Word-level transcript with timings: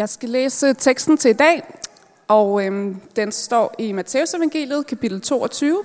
Jeg 0.00 0.08
skal 0.08 0.28
læse 0.28 0.74
teksten 0.74 1.16
til 1.16 1.28
i 1.28 1.32
dag, 1.34 1.80
og 2.28 2.64
øhm, 2.66 3.00
den 3.16 3.32
står 3.32 3.74
i 3.78 3.92
Matteus 3.92 4.34
evangeliet, 4.34 4.86
kapitel 4.86 5.20
22, 5.20 5.84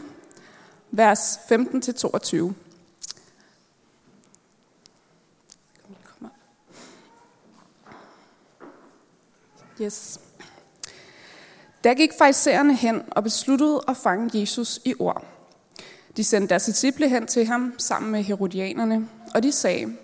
vers 0.91 1.39
15-22. 1.51 2.53
Yes. 9.81 10.19
Der 11.83 11.93
gik 11.93 12.11
fejsererne 12.17 12.75
hen 12.75 13.03
og 13.11 13.23
besluttede 13.23 13.81
at 13.87 13.97
fange 13.97 14.39
Jesus 14.39 14.79
i 14.85 14.93
ord. 14.99 15.25
De 16.17 16.23
sendte 16.23 16.49
deres 16.49 16.65
disciple 16.65 17.09
hen 17.09 17.27
til 17.27 17.45
ham 17.45 17.73
sammen 17.77 18.11
med 18.11 18.23
herodianerne, 18.23 19.09
og 19.33 19.43
de 19.43 19.51
sagde, 19.51 19.97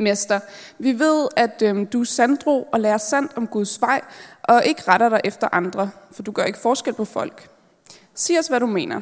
Mester, 0.00 0.40
vi 0.78 0.98
ved, 0.98 1.28
at 1.36 1.62
øhm, 1.62 1.86
du 1.86 2.00
er 2.00 2.04
sandro 2.04 2.68
og 2.72 2.80
lærer 2.80 2.98
sandt 2.98 3.32
om 3.36 3.46
Guds 3.46 3.80
vej, 3.80 4.00
og 4.42 4.64
ikke 4.64 4.82
retter 4.88 5.08
dig 5.08 5.20
efter 5.24 5.48
andre, 5.52 5.90
for 6.12 6.22
du 6.22 6.32
gør 6.32 6.44
ikke 6.44 6.58
forskel 6.58 6.94
på 6.94 7.04
folk. 7.04 7.50
Sig 8.14 8.38
os, 8.38 8.46
hvad 8.46 8.60
du 8.60 8.66
mener. 8.66 9.00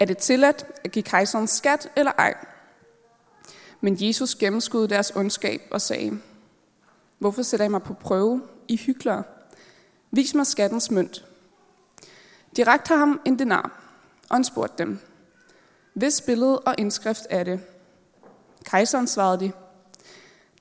Er 0.00 0.04
det 0.04 0.18
tilladt 0.18 0.66
at 0.84 0.90
give 0.90 1.02
kejseren 1.02 1.46
skat 1.46 1.88
eller 1.96 2.12
ej? 2.18 2.34
Men 3.80 3.96
Jesus 4.00 4.34
gennemskudde 4.34 4.88
deres 4.88 5.12
ondskab 5.16 5.62
og 5.70 5.80
sagde, 5.80 6.18
Hvorfor 7.18 7.42
sætter 7.42 7.66
I 7.66 7.68
mig 7.68 7.82
på 7.82 7.94
prøve, 7.94 8.42
I 8.68 8.76
hyklere? 8.76 9.22
Vis 10.10 10.34
mig 10.34 10.46
skattens 10.46 10.90
mønt. 10.90 11.24
De 12.56 12.64
rakte 12.64 12.96
ham 12.96 13.20
en 13.24 13.38
denar, 13.38 13.80
og 14.28 14.36
han 14.36 14.44
spurgte 14.44 14.74
dem, 14.78 14.98
Hvis 15.94 16.20
billede 16.20 16.58
og 16.58 16.74
indskrift 16.78 17.26
er 17.30 17.44
det? 17.44 17.60
Kejseren 18.64 19.06
svarede 19.06 19.40
de, 19.40 19.52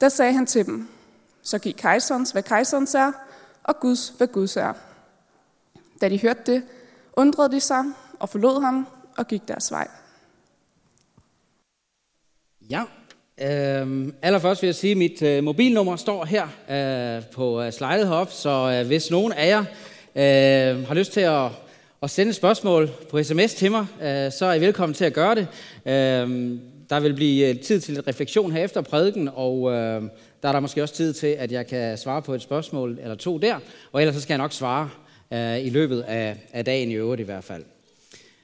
da 0.02 0.10
sagde 0.10 0.34
han 0.34 0.46
til 0.46 0.66
dem, 0.66 0.88
så 1.42 1.60
giv 1.60 1.74
kejserens, 1.74 2.32
hvad 2.32 2.44
kejserens 2.44 2.96
er, 2.96 3.12
og 3.64 3.80
Guds, 3.80 4.14
hvad 4.18 4.28
Guds 4.28 4.58
er. 4.58 4.74
Da 6.02 6.10
de 6.10 6.22
hørte 6.22 6.52
det, 6.52 6.64
undrede 7.14 7.52
de 7.52 7.60
sig 7.60 7.84
og 8.20 8.30
forlod 8.30 8.62
ham 8.62 8.88
og 9.18 9.28
gik 9.28 9.48
deres 9.48 9.72
vej. 9.72 9.88
Ja, 12.70 12.84
øh, 13.42 14.14
allerførst 14.22 14.62
vil 14.62 14.68
jeg 14.68 14.76
sige, 14.76 14.92
at 14.92 14.98
mit 14.98 15.22
øh, 15.22 15.44
mobilnummer 15.44 15.96
står 15.96 16.26
her 16.26 16.44
øh, 16.70 17.24
på 17.32 17.62
øh, 17.62 17.74
slidet 17.74 18.08
heroppe, 18.08 18.34
så 18.34 18.80
øh, 18.80 18.88
hvis 18.88 19.12
nogen 19.12 19.32
af 19.32 19.48
jer 19.48 19.60
øh, 20.16 20.88
har 20.88 20.94
lyst 20.94 21.12
til 21.12 21.22
at, 21.22 21.52
at 22.04 22.10
sende 22.10 22.30
et 22.30 22.36
spørgsmål 22.36 22.90
på 23.10 23.24
sms 23.24 23.54
til 23.54 23.72
mig, 23.72 23.86
øh, 24.02 24.32
så 24.32 24.46
er 24.46 24.54
I 24.54 24.62
velkommen 24.62 24.94
til 24.94 25.06
at 25.06 25.14
gøre 25.14 25.36
det. 25.36 25.48
Øh, 25.86 26.60
der 26.90 27.00
vil 27.00 27.14
blive 27.14 27.50
øh, 27.50 27.60
tid 27.60 27.82
til 27.82 27.94
lidt 27.94 28.08
refleksion 28.08 28.52
her 28.52 28.64
efter 28.64 28.82
prædiken, 28.82 29.30
og 29.34 29.72
øh, 29.72 30.04
der 30.44 30.50
er 30.50 30.52
der 30.52 30.60
måske 30.60 30.84
også 30.84 30.96
tid 30.96 31.14
til, 31.14 31.28
at 31.28 31.52
jeg 31.52 31.68
kan 31.68 31.98
svare 31.98 32.22
på 32.22 32.34
et 32.34 32.42
spørgsmål 32.42 33.00
eller 33.02 33.16
to 33.16 33.38
der, 33.38 33.60
og 33.92 34.02
ellers 34.02 34.16
så 34.16 34.22
skal 34.22 34.34
jeg 34.34 34.38
nok 34.38 34.54
svare 34.54 34.90
øh, 35.34 35.66
i 35.66 35.70
løbet 35.70 36.02
af, 36.02 36.38
af 36.54 36.66
dagen 36.66 36.92
i 36.92 36.94
øvrigt 36.94 37.20
i 37.20 37.24
hvert 37.24 37.44
fald. 37.44 37.64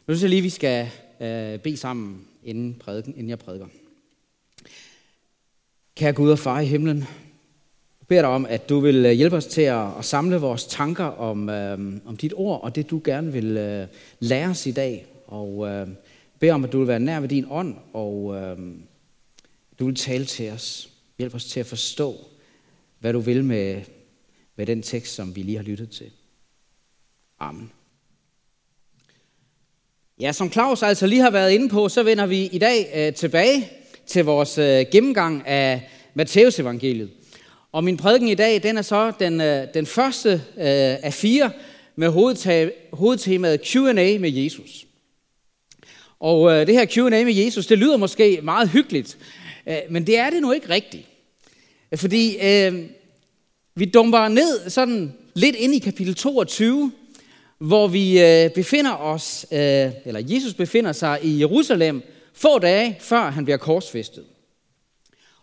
Nu 0.07 0.13
synes 0.13 0.21
jeg 0.21 0.29
lige, 0.29 0.41
vi 0.41 0.49
skal 0.49 0.89
øh, 1.21 1.59
bede 1.59 1.77
sammen 1.77 2.27
inden, 2.43 2.73
prædiken, 2.73 3.13
inden 3.13 3.29
jeg 3.29 3.39
prædiker. 3.39 3.65
Kære 5.95 6.13
Gud 6.13 6.31
og 6.31 6.39
far 6.39 6.59
i 6.59 6.65
himlen, 6.65 6.97
jeg 6.97 8.07
beder 8.07 8.21
dig 8.21 8.29
om, 8.29 8.45
at 8.49 8.69
du 8.69 8.79
vil 8.79 9.05
øh, 9.05 9.11
hjælpe 9.11 9.35
os 9.35 9.45
til 9.45 9.61
at, 9.61 9.87
at 9.99 10.05
samle 10.05 10.37
vores 10.37 10.65
tanker 10.65 11.05
om, 11.05 11.49
øh, 11.49 11.79
om 12.05 12.17
dit 12.17 12.33
ord, 12.35 12.63
og 12.63 12.75
det 12.75 12.89
du 12.89 13.01
gerne 13.03 13.31
vil 13.31 13.57
øh, 13.57 13.87
lære 14.19 14.49
os 14.49 14.65
i 14.65 14.71
dag. 14.71 15.05
Og 15.27 15.67
øh, 15.67 15.87
beder 16.39 16.53
om, 16.53 16.63
at 16.63 16.71
du 16.71 16.79
vil 16.79 16.87
være 16.87 16.99
nær 16.99 17.19
ved 17.19 17.29
din 17.29 17.45
ånd, 17.49 17.75
og 17.93 18.35
øh, 18.35 18.57
du 19.79 19.85
vil 19.85 19.95
tale 19.95 20.25
til 20.25 20.51
os. 20.51 20.89
Hjælp 21.17 21.35
os 21.35 21.45
til 21.45 21.59
at 21.59 21.65
forstå, 21.65 22.17
hvad 22.99 23.13
du 23.13 23.19
vil 23.19 23.43
med, 23.43 23.81
med 24.55 24.65
den 24.65 24.81
tekst, 24.81 25.15
som 25.15 25.35
vi 25.35 25.41
lige 25.41 25.57
har 25.57 25.63
lyttet 25.63 25.89
til. 25.89 26.11
Amen. 27.39 27.71
Ja, 30.19 30.31
som 30.31 30.51
Claus 30.51 30.83
altså 30.83 31.07
lige 31.07 31.21
har 31.21 31.31
været 31.31 31.51
inde 31.51 31.69
på, 31.69 31.89
så 31.89 32.03
vender 32.03 32.25
vi 32.25 32.45
i 32.45 32.57
dag 32.57 32.91
øh, 32.95 33.13
tilbage 33.13 33.69
til 34.05 34.25
vores 34.25 34.57
øh, 34.57 34.85
gennemgang 34.91 35.47
af 35.47 35.89
Matteus 36.13 36.59
evangeliet. 36.59 37.11
Og 37.71 37.83
min 37.83 37.97
prædiken 37.97 38.27
i 38.27 38.35
dag, 38.35 38.63
den 38.63 38.77
er 38.77 38.81
så 38.81 39.11
den, 39.19 39.41
øh, 39.41 39.67
den 39.73 39.85
første 39.85 40.29
øh, 40.33 41.03
af 41.03 41.13
fire 41.13 41.51
med 41.95 42.09
hovedtemaet 42.91 43.61
Q&A 43.61 44.17
med 44.19 44.31
Jesus. 44.31 44.84
Og 46.19 46.51
øh, 46.51 46.67
det 46.67 46.75
her 46.75 46.85
Q&A 46.85 47.23
med 47.23 47.33
Jesus, 47.33 47.67
det 47.67 47.77
lyder 47.77 47.97
måske 47.97 48.39
meget 48.43 48.69
hyggeligt, 48.69 49.17
øh, 49.67 49.77
men 49.89 50.07
det 50.07 50.17
er 50.17 50.29
det 50.29 50.41
nu 50.41 50.51
ikke 50.51 50.69
rigtigt. 50.69 51.07
Fordi 51.95 52.37
øh, 52.37 52.83
vi 53.75 53.85
dumper 53.85 54.27
ned 54.27 54.69
sådan 54.69 55.13
lidt 55.33 55.55
ind 55.55 55.75
i 55.75 55.79
kapitel 55.79 56.15
22, 56.15 56.91
hvor 57.57 57.87
vi 57.87 58.21
øh, 58.21 58.49
befinder 58.49 58.95
os, 58.95 59.45
øh, 59.51 59.59
eller 60.05 60.21
Jesus 60.27 60.53
befinder 60.53 60.91
sig 60.91 61.19
i 61.23 61.39
Jerusalem, 61.39 62.01
få 62.33 62.59
dage 62.59 62.97
før 62.99 63.29
han 63.29 63.45
bliver 63.45 63.57
korsfæstet. 63.57 64.23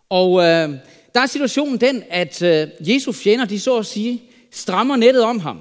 Og 0.09 0.41
øh, 0.41 0.71
der 1.15 1.21
er 1.21 1.27
situationen 1.27 1.81
den, 1.81 2.03
at 2.11 2.43
øh, 2.43 2.69
Jesu 2.81 3.13
fjender, 3.13 3.45
de 3.45 3.61
så 3.61 3.79
at 3.79 3.87
sige, 3.87 4.23
strammer 4.51 4.97
nettet 4.97 5.23
om 5.23 5.39
ham. 5.39 5.59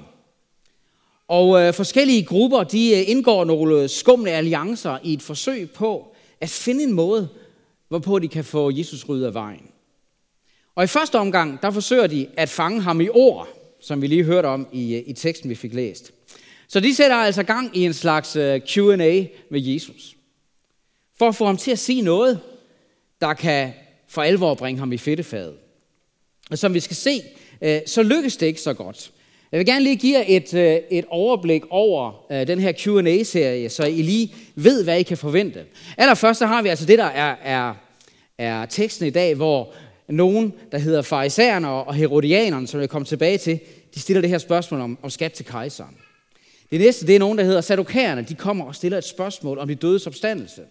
Og 1.28 1.60
øh, 1.60 1.74
forskellige 1.74 2.24
grupper, 2.24 2.64
de 2.64 2.90
øh, 2.90 3.10
indgår 3.10 3.44
nogle 3.44 3.88
skumle 3.88 4.30
alliancer 4.30 4.98
i 5.02 5.12
et 5.12 5.22
forsøg 5.22 5.70
på 5.70 6.14
at 6.40 6.48
finde 6.48 6.84
en 6.84 6.92
måde, 6.92 7.28
hvorpå 7.88 8.18
de 8.18 8.28
kan 8.28 8.44
få 8.44 8.70
Jesus 8.70 9.08
ryddet 9.08 9.26
af 9.26 9.34
vejen. 9.34 9.66
Og 10.74 10.84
i 10.84 10.86
første 10.86 11.18
omgang, 11.18 11.62
der 11.62 11.70
forsøger 11.70 12.06
de 12.06 12.26
at 12.36 12.48
fange 12.48 12.80
ham 12.80 13.00
i 13.00 13.08
ord, 13.08 13.48
som 13.80 14.02
vi 14.02 14.06
lige 14.06 14.24
hørte 14.24 14.46
om 14.46 14.68
i, 14.72 14.94
øh, 14.94 15.02
i 15.06 15.12
teksten, 15.12 15.50
vi 15.50 15.54
fik 15.54 15.74
læst. 15.74 16.12
Så 16.68 16.80
de 16.80 16.94
sætter 16.94 17.16
altså 17.16 17.42
gang 17.42 17.76
i 17.76 17.84
en 17.84 17.92
slags 17.92 18.36
øh, 18.36 18.60
Q&A 18.68 19.24
med 19.50 19.60
Jesus. 19.60 20.16
For 21.18 21.28
at 21.28 21.34
få 21.34 21.46
ham 21.46 21.56
til 21.56 21.70
at 21.70 21.78
sige 21.78 22.02
noget, 22.02 22.40
der 23.20 23.34
kan 23.34 23.72
for 24.08 24.22
alvor 24.22 24.54
bringe 24.54 24.78
ham 24.78 24.92
i 24.92 24.98
fedtefadet. 24.98 25.54
Og 26.50 26.58
som 26.58 26.74
vi 26.74 26.80
skal 26.80 26.96
se, 26.96 27.22
så 27.86 28.02
lykkes 28.02 28.36
det 28.36 28.46
ikke 28.46 28.60
så 28.60 28.74
godt. 28.74 29.12
Jeg 29.52 29.58
vil 29.58 29.66
gerne 29.66 29.84
lige 29.84 29.96
give 29.96 30.18
jer 30.18 30.24
et, 30.26 30.54
øh, 30.54 30.78
et 30.90 31.04
overblik 31.08 31.62
over 31.70 32.26
øh, 32.32 32.46
den 32.46 32.58
her 32.58 32.72
Q&A-serie, 32.72 33.68
så 33.68 33.84
I 33.84 34.02
lige 34.02 34.34
ved, 34.54 34.84
hvad 34.84 34.98
I 34.98 35.02
kan 35.02 35.16
forvente. 35.16 35.64
Allerførst 35.98 36.38
så 36.38 36.46
har 36.46 36.62
vi 36.62 36.68
altså 36.68 36.86
det, 36.86 36.98
der 36.98 37.04
er, 37.04 37.36
er, 37.42 37.74
er 38.38 38.66
teksten 38.66 39.06
i 39.06 39.10
dag, 39.10 39.34
hvor 39.34 39.74
nogen, 40.08 40.52
der 40.72 40.78
hedder 40.78 41.02
farisæerne 41.02 41.68
og 41.68 41.94
herodianerne, 41.94 42.66
som 42.66 42.80
jeg 42.80 42.88
kommer 42.88 43.06
tilbage 43.06 43.38
til, 43.38 43.60
de 43.94 44.00
stiller 44.00 44.20
det 44.20 44.30
her 44.30 44.38
spørgsmål 44.38 44.80
om, 44.80 44.98
om 45.02 45.10
skat 45.10 45.32
til 45.32 45.46
kejseren. 45.46 45.96
Det 46.70 46.80
næste, 46.80 47.06
det 47.06 47.14
er 47.14 47.18
nogen, 47.18 47.38
der 47.38 47.44
hedder 47.44 47.60
sadokærerne. 47.60 48.22
De 48.22 48.34
kommer 48.34 48.64
og 48.64 48.74
stiller 48.74 48.98
et 48.98 49.04
spørgsmål 49.04 49.58
om 49.58 49.68
de 49.68 49.74
dødes 49.74 50.06
opstandelse. 50.06 50.62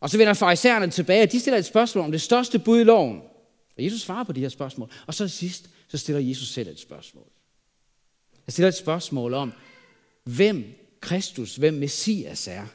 Og 0.00 0.10
så 0.10 0.18
vender 0.18 0.34
farisæerne 0.34 0.90
tilbage, 0.90 1.22
og 1.22 1.32
de 1.32 1.40
stiller 1.40 1.58
et 1.58 1.64
spørgsmål 1.64 2.04
om 2.04 2.10
det 2.10 2.20
største 2.20 2.58
bud 2.58 2.80
i 2.80 2.84
loven. 2.84 3.20
Og 3.76 3.84
Jesus 3.84 4.00
svarer 4.00 4.24
på 4.24 4.32
de 4.32 4.40
her 4.40 4.48
spørgsmål. 4.48 4.90
Og 5.06 5.14
så 5.14 5.28
sidst, 5.28 5.70
så 5.88 5.98
stiller 5.98 6.20
Jesus 6.20 6.48
selv 6.48 6.68
et 6.68 6.80
spørgsmål. 6.80 7.26
Han 8.44 8.52
stiller 8.52 8.68
et 8.68 8.74
spørgsmål 8.74 9.34
om, 9.34 9.52
hvem 10.24 10.64
Kristus, 11.00 11.56
hvem 11.56 11.74
Messias 11.74 12.48
er. 12.48 12.66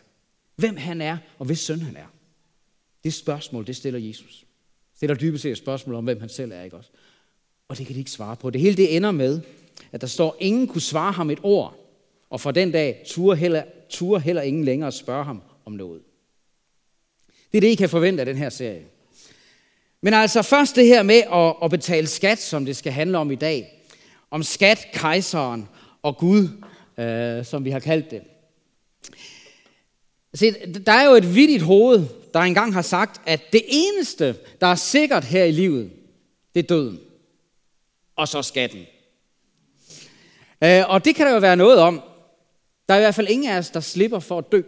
Hvem 0.56 0.78
han 0.78 1.02
er, 1.02 1.18
og 1.38 1.46
hvis 1.46 1.60
søn 1.60 1.80
han 1.80 1.96
er. 1.96 2.14
Det 3.04 3.14
spørgsmål, 3.14 3.68
det 3.68 3.76
stiller 3.76 4.00
Jesus. 4.00 4.40
Det 4.40 4.98
stiller 4.98 5.16
dybest 5.16 5.42
set 5.42 5.52
et 5.52 5.58
spørgsmål 5.58 5.96
om, 5.96 6.04
hvem 6.04 6.20
han 6.20 6.30
selv 6.30 6.52
er, 6.52 6.64
ikke 6.64 6.78
også? 6.78 6.90
Og 7.68 7.78
det 7.78 7.86
kan 7.86 7.94
de 7.94 8.00
ikke 8.00 8.12
svare 8.12 8.36
på. 8.36 8.50
Det 8.50 8.62
hele 8.62 8.78
det 8.78 8.96
ender 8.96 9.12
med, 9.12 9.42
at 9.92 10.02
der 10.02 10.08
står, 10.08 10.38
ingen 10.40 10.68
kunne 10.68 10.82
svare 10.82 11.12
ham 11.12 11.30
et 11.30 11.40
ord, 11.44 11.76
og 12.30 12.42
fra 12.42 12.52
den 12.52 12.72
dag 12.72 13.04
turde 13.08 13.38
heller, 13.40 13.64
turde 13.90 14.24
heller 14.24 14.42
ingen 14.42 14.64
længere 14.64 14.92
spørge 14.92 15.24
ham 15.26 15.42
om 15.66 15.74
noget. 15.74 16.02
Det 17.52 17.58
er 17.58 17.62
det, 17.62 17.68
I 17.68 17.76
kan 17.76 17.90
forvente 17.90 18.22
af 18.22 18.26
den 18.26 18.38
her 18.38 18.50
serie. 18.50 18.86
Men 20.02 20.14
altså 20.14 20.42
først 20.42 20.76
det 20.76 20.86
her 20.86 21.04
med 21.04 21.22
at, 21.34 21.56
at 21.64 21.72
betale 21.72 22.08
skat, 22.08 22.40
som 22.40 22.66
det 22.66 22.76
skal 22.76 22.92
handle 22.92 23.18
om 23.18 23.32
i 23.32 23.36
dag. 23.36 23.86
Om 24.32 24.44
skat, 24.44 24.88
kejseren 24.94 25.70
og 26.04 26.18
Gud, 26.18 26.48
øh, 26.98 27.46
som 27.46 27.66
vi 27.66 27.70
har 27.70 27.80
kaldt 27.80 28.12
det. 28.12 28.22
Se, 30.34 30.52
der 30.86 30.92
er 30.92 31.06
jo 31.06 31.12
et 31.12 31.36
vidigt 31.36 31.64
hoved, 31.64 32.06
der 32.34 32.40
engang 32.40 32.74
har 32.74 32.82
sagt, 32.82 33.22
at 33.26 33.42
det 33.54 33.62
eneste, 33.68 34.36
der 34.62 34.68
er 34.68 34.76
sikkert 34.76 35.24
her 35.24 35.44
i 35.44 35.52
livet, 35.52 35.92
det 36.56 36.64
er 36.64 36.68
døden. 36.68 37.00
Og 38.16 38.28
så 38.28 38.42
skatten. 38.42 38.86
Øh, 40.64 40.90
og 40.90 41.06
det 41.06 41.16
kan 41.16 41.26
der 41.26 41.34
jo 41.34 41.40
være 41.40 41.56
noget 41.56 41.80
om. 41.80 42.02
Der 42.90 42.94
er 42.96 43.00
i 43.00 43.02
hvert 43.02 43.16
fald 43.16 43.28
ingen 43.28 43.50
af 43.50 43.58
os, 43.58 43.70
der 43.70 43.80
slipper 43.80 44.20
for 44.20 44.38
at 44.38 44.52
dø. 44.52 44.62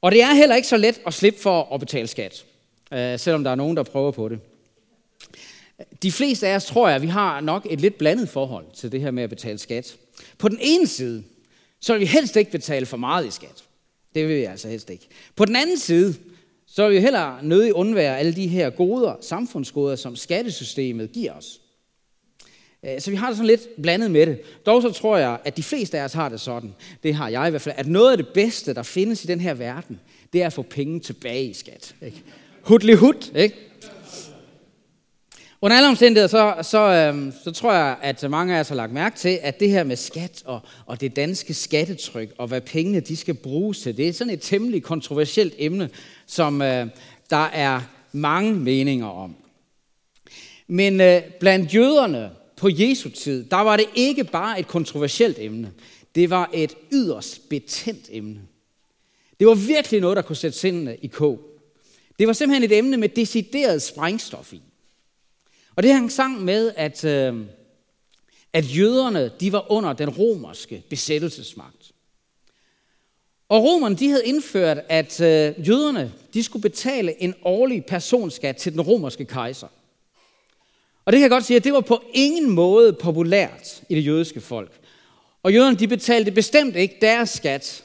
Og 0.00 0.12
det 0.12 0.22
er 0.22 0.34
heller 0.34 0.56
ikke 0.56 0.68
så 0.68 0.76
let 0.76 1.00
at 1.06 1.14
slippe 1.14 1.40
for 1.40 1.74
at 1.74 1.80
betale 1.80 2.06
skat, 2.06 2.44
øh, 2.92 3.18
selvom 3.18 3.44
der 3.44 3.50
er 3.50 3.54
nogen, 3.54 3.76
der 3.76 3.82
prøver 3.82 4.10
på 4.10 4.28
det. 4.28 4.38
De 6.02 6.12
fleste 6.12 6.48
af 6.48 6.56
os 6.56 6.64
tror 6.64 6.88
jeg, 6.88 6.96
at 6.96 7.02
vi 7.02 7.06
har 7.06 7.40
nok 7.40 7.66
et 7.70 7.80
lidt 7.80 7.98
blandet 7.98 8.28
forhold 8.28 8.64
til 8.74 8.92
det 8.92 9.00
her 9.00 9.10
med 9.10 9.22
at 9.22 9.30
betale 9.30 9.58
skat. 9.58 9.96
På 10.38 10.48
den 10.48 10.58
ene 10.60 10.86
side, 10.86 11.24
så 11.80 11.92
vil 11.92 12.00
vi 12.00 12.06
helst 12.06 12.36
ikke 12.36 12.50
betale 12.50 12.86
for 12.86 12.96
meget 12.96 13.26
i 13.26 13.30
skat. 13.30 13.64
Det 14.14 14.28
vil 14.28 14.36
vi 14.36 14.44
altså 14.44 14.68
helst 14.68 14.90
ikke. 14.90 15.08
På 15.36 15.44
den 15.44 15.56
anden 15.56 15.78
side, 15.78 16.14
så 16.66 16.88
vil 16.88 16.96
vi 16.96 17.00
heller 17.00 17.42
nødig 17.42 17.74
undvære 17.74 18.18
alle 18.18 18.34
de 18.34 18.46
her 18.46 18.70
goder, 18.70 19.14
samfundsgoder, 19.20 19.96
som 19.96 20.16
skattesystemet 20.16 21.12
giver 21.12 21.32
os. 21.32 21.60
Øh, 22.84 23.00
så 23.00 23.10
vi 23.10 23.16
har 23.16 23.26
det 23.26 23.36
sådan 23.36 23.46
lidt 23.46 23.82
blandet 23.82 24.10
med 24.10 24.26
det. 24.26 24.40
Dog 24.66 24.82
så 24.82 24.92
tror 24.92 25.16
jeg, 25.16 25.38
at 25.44 25.56
de 25.56 25.62
fleste 25.62 25.98
af 25.98 26.04
os 26.04 26.12
har 26.12 26.28
det 26.28 26.40
sådan, 26.40 26.74
det 27.02 27.14
har 27.14 27.28
jeg 27.28 27.46
i 27.46 27.50
hvert 27.50 27.62
fald, 27.62 27.74
at 27.78 27.86
noget 27.86 28.10
af 28.10 28.16
det 28.16 28.28
bedste, 28.28 28.74
der 28.74 28.82
findes 28.82 29.24
i 29.24 29.26
den 29.26 29.40
her 29.40 29.54
verden, 29.54 30.00
det 30.32 30.42
er 30.42 30.46
at 30.46 30.52
få 30.52 30.62
penge 30.62 31.00
tilbage 31.00 31.44
i 31.44 31.52
skat. 31.52 31.94
Ikke? 32.02 32.22
Hudli 32.62 32.94
hud, 32.94 33.36
ikke? 33.36 33.56
Under 35.62 35.76
alle 35.76 35.88
omstændigheder, 35.88 36.28
så, 36.28 36.70
så, 36.70 36.78
øhm, 36.78 37.32
så 37.44 37.50
tror 37.50 37.72
jeg, 37.72 37.96
at 38.02 38.30
mange 38.30 38.56
af 38.56 38.60
os 38.60 38.68
har 38.68 38.76
lagt 38.76 38.92
mærke 38.92 39.18
til, 39.18 39.38
at 39.42 39.60
det 39.60 39.70
her 39.70 39.84
med 39.84 39.96
skat 39.96 40.42
og, 40.44 40.60
og 40.86 41.00
det 41.00 41.16
danske 41.16 41.54
skattetryk, 41.54 42.32
og 42.38 42.48
hvad 42.48 42.60
pengene 42.60 43.00
de 43.00 43.16
skal 43.16 43.34
bruges 43.34 43.80
til, 43.80 43.96
det 43.96 44.08
er 44.08 44.12
sådan 44.12 44.32
et 44.32 44.42
temmelig 44.42 44.82
kontroversielt 44.82 45.54
emne, 45.58 45.90
som 46.26 46.62
øh, 46.62 46.86
der 47.30 47.44
er 47.44 47.80
mange 48.12 48.54
meninger 48.54 49.06
om. 49.06 49.36
Men 50.66 51.00
øh, 51.00 51.22
blandt 51.40 51.74
jøderne 51.74 52.30
på 52.56 52.68
Jesu 52.72 53.08
tid, 53.08 53.44
der 53.44 53.56
var 53.56 53.76
det 53.76 53.86
ikke 53.94 54.24
bare 54.24 54.60
et 54.60 54.66
kontroversielt 54.66 55.36
emne. 55.40 55.72
Det 56.14 56.30
var 56.30 56.50
et 56.52 56.74
yderst 56.92 57.48
betændt 57.48 58.08
emne. 58.10 58.40
Det 59.40 59.46
var 59.46 59.54
virkelig 59.54 60.00
noget, 60.00 60.16
der 60.16 60.22
kunne 60.22 60.36
sætte 60.36 60.58
sindene 60.58 60.96
i 60.96 61.06
kog. 61.06 61.49
Det 62.20 62.26
var 62.26 62.32
simpelthen 62.32 62.70
et 62.70 62.78
emne 62.78 62.96
med 62.96 63.08
decideret 63.08 63.82
sprængstof 63.82 64.52
i. 64.52 64.62
Og 65.76 65.82
det 65.82 65.92
hang 65.92 66.12
sammen 66.12 66.44
med, 66.44 66.72
at, 66.76 67.04
øh, 67.04 67.46
at 68.52 68.76
jøderne 68.78 69.30
de 69.40 69.52
var 69.52 69.72
under 69.72 69.92
den 69.92 70.08
romerske 70.08 70.82
besættelsesmagt. 70.90 71.92
Og 73.48 73.62
romerne 73.62 73.96
de 73.96 74.08
havde 74.08 74.26
indført, 74.26 74.78
at 74.88 75.20
øh, 75.20 75.68
jøderne 75.68 76.12
de 76.34 76.42
skulle 76.42 76.62
betale 76.62 77.22
en 77.22 77.34
årlig 77.44 77.84
personskat 77.84 78.56
til 78.56 78.72
den 78.72 78.80
romerske 78.80 79.24
kejser. 79.24 79.68
Og 81.04 81.12
det 81.12 81.18
kan 81.18 81.22
jeg 81.22 81.30
godt 81.30 81.44
sige, 81.44 81.56
at 81.56 81.64
det 81.64 81.72
var 81.72 81.80
på 81.80 82.02
ingen 82.12 82.50
måde 82.50 82.92
populært 82.92 83.82
i 83.88 83.94
det 83.94 84.06
jødiske 84.06 84.40
folk. 84.40 84.80
Og 85.42 85.54
jøderne 85.54 85.76
de 85.76 85.88
betalte 85.88 86.30
bestemt 86.30 86.76
ikke 86.76 86.96
deres 87.00 87.30
skat 87.30 87.84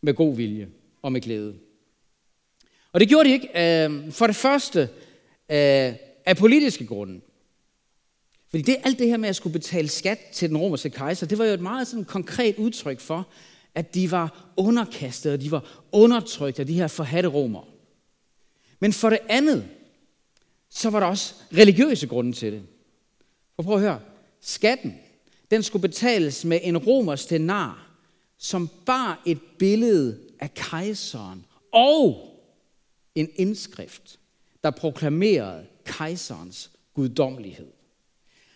med 0.00 0.14
god 0.14 0.36
vilje 0.36 0.68
og 1.02 1.12
med 1.12 1.20
glæde. 1.20 1.54
Og 2.92 3.00
det 3.00 3.08
gjorde 3.08 3.28
de 3.28 3.32
ikke 3.32 3.48
øh, 3.84 4.12
for 4.12 4.26
det 4.26 4.36
første 4.36 4.80
øh, 5.50 5.94
af 6.26 6.36
politiske 6.36 6.86
grunde. 6.86 7.20
Fordi 8.50 8.62
det, 8.62 8.76
alt 8.84 8.98
det 8.98 9.08
her 9.08 9.16
med 9.16 9.28
at 9.28 9.36
skulle 9.36 9.52
betale 9.52 9.88
skat 9.88 10.18
til 10.32 10.48
den 10.48 10.56
romerske 10.56 10.90
kejser, 10.90 11.26
det 11.26 11.38
var 11.38 11.44
jo 11.44 11.52
et 11.52 11.60
meget 11.60 11.88
sådan 11.88 12.04
konkret 12.04 12.56
udtryk 12.56 13.00
for, 13.00 13.28
at 13.74 13.94
de 13.94 14.10
var 14.10 14.52
underkastede, 14.56 15.34
og 15.34 15.40
de 15.40 15.50
var 15.50 15.82
undertrykt 15.92 16.60
af 16.60 16.66
de 16.66 16.74
her 16.74 16.86
forhatte 16.86 17.28
romere. 17.28 17.64
Men 18.80 18.92
for 18.92 19.10
det 19.10 19.18
andet, 19.28 19.64
så 20.70 20.90
var 20.90 21.00
der 21.00 21.06
også 21.06 21.34
religiøse 21.52 22.06
grunde 22.06 22.32
til 22.32 22.52
det. 22.52 22.62
For 23.56 23.62
prøv 23.62 23.74
at 23.74 23.80
høre, 23.80 24.00
skatten, 24.40 24.94
den 25.50 25.62
skulle 25.62 25.82
betales 25.82 26.44
med 26.44 26.60
en 26.62 26.78
romersk 26.78 27.30
denar, 27.30 27.90
som 28.38 28.70
bar 28.86 29.22
et 29.26 29.38
billede 29.58 30.18
af 30.40 30.54
kejseren 30.54 31.44
og 31.72 32.31
en 33.14 33.28
indskrift, 33.36 34.18
der 34.64 34.70
proklamerede 34.70 35.66
kejserens 35.84 36.70
guddommelighed. 36.94 37.66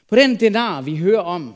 På 0.08 0.17
den 0.17 0.41
denar, 0.41 0.82
vi 0.82 0.97
hører 0.97 1.20
om 1.20 1.55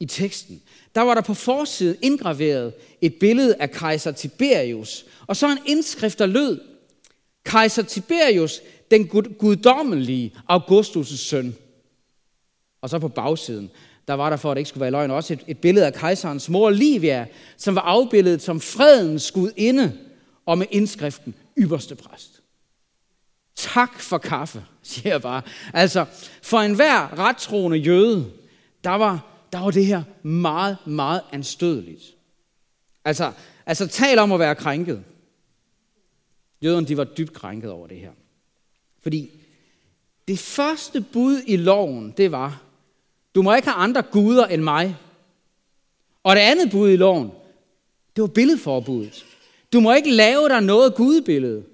i 0.00 0.06
teksten, 0.06 0.62
der 0.94 1.00
var 1.00 1.14
der 1.14 1.20
på 1.20 1.34
forsiden 1.34 1.96
indgraveret 2.02 2.74
et 3.00 3.14
billede 3.14 3.54
af 3.60 3.70
kejser 3.70 4.12
Tiberius, 4.12 5.06
og 5.26 5.36
så 5.36 5.50
en 5.50 5.58
indskrift, 5.66 6.18
der 6.18 6.26
lød, 6.26 6.60
kejser 7.44 7.82
Tiberius, 7.82 8.60
den 8.90 9.06
guddommelige 9.38 10.34
Augustus' 10.50 11.16
søn. 11.16 11.54
Og 12.80 12.90
så 12.90 12.98
på 12.98 13.08
bagsiden, 13.08 13.70
der 14.08 14.14
var 14.14 14.30
der, 14.30 14.36
for 14.36 14.50
at 14.50 14.54
det 14.54 14.60
ikke 14.60 14.68
skulle 14.68 14.80
være 14.80 14.90
løgn, 14.90 15.10
også 15.10 15.32
et, 15.32 15.44
et 15.46 15.58
billede 15.58 15.86
af 15.86 15.94
kejserens 15.94 16.48
mor 16.48 16.70
Livia, 16.70 17.26
som 17.56 17.74
var 17.74 17.80
afbildet 17.80 18.42
som 18.42 18.60
fredens 18.60 19.30
gudinde, 19.30 19.98
og 20.46 20.58
med 20.58 20.66
indskriften 20.70 21.34
ypperste 21.58 21.94
præst. 21.94 22.42
Tak 23.56 24.00
for 24.00 24.18
kaffe, 24.18 24.64
siger 24.82 25.10
jeg 25.10 25.22
bare. 25.22 25.42
Altså, 25.72 26.04
for 26.42 26.58
enhver 26.58 27.18
rettroende 27.18 27.78
jøde, 27.78 28.32
der 28.84 28.90
var, 28.90 29.26
der 29.52 29.58
var 29.58 29.70
det 29.70 29.86
her 29.86 30.02
meget, 30.22 30.76
meget 30.86 31.20
anstødeligt. 31.32 32.02
Altså, 33.04 33.32
altså 33.66 33.86
tal 33.86 34.18
om 34.18 34.32
at 34.32 34.40
være 34.40 34.54
krænket. 34.54 35.04
Jøderne, 36.62 36.86
de 36.86 36.96
var 36.96 37.04
dybt 37.04 37.32
krænket 37.32 37.70
over 37.70 37.86
det 37.86 38.00
her. 38.00 38.12
Fordi 39.02 39.30
det 40.28 40.38
første 40.38 41.00
bud 41.00 41.42
i 41.46 41.56
loven, 41.56 42.14
det 42.16 42.32
var, 42.32 42.62
du 43.34 43.42
må 43.42 43.54
ikke 43.54 43.68
have 43.68 43.82
andre 43.82 44.02
guder 44.02 44.46
end 44.46 44.62
mig. 44.62 44.96
Og 46.22 46.36
det 46.36 46.42
andet 46.42 46.70
bud 46.70 46.90
i 46.90 46.96
loven, 46.96 47.30
det 48.16 48.22
var 48.22 48.28
billedforbuddet. 48.28 49.26
Du 49.72 49.80
må 49.80 49.92
ikke 49.92 50.10
lave 50.10 50.48
dig 50.48 50.60
noget 50.60 50.94
gudebillede. 50.94 51.64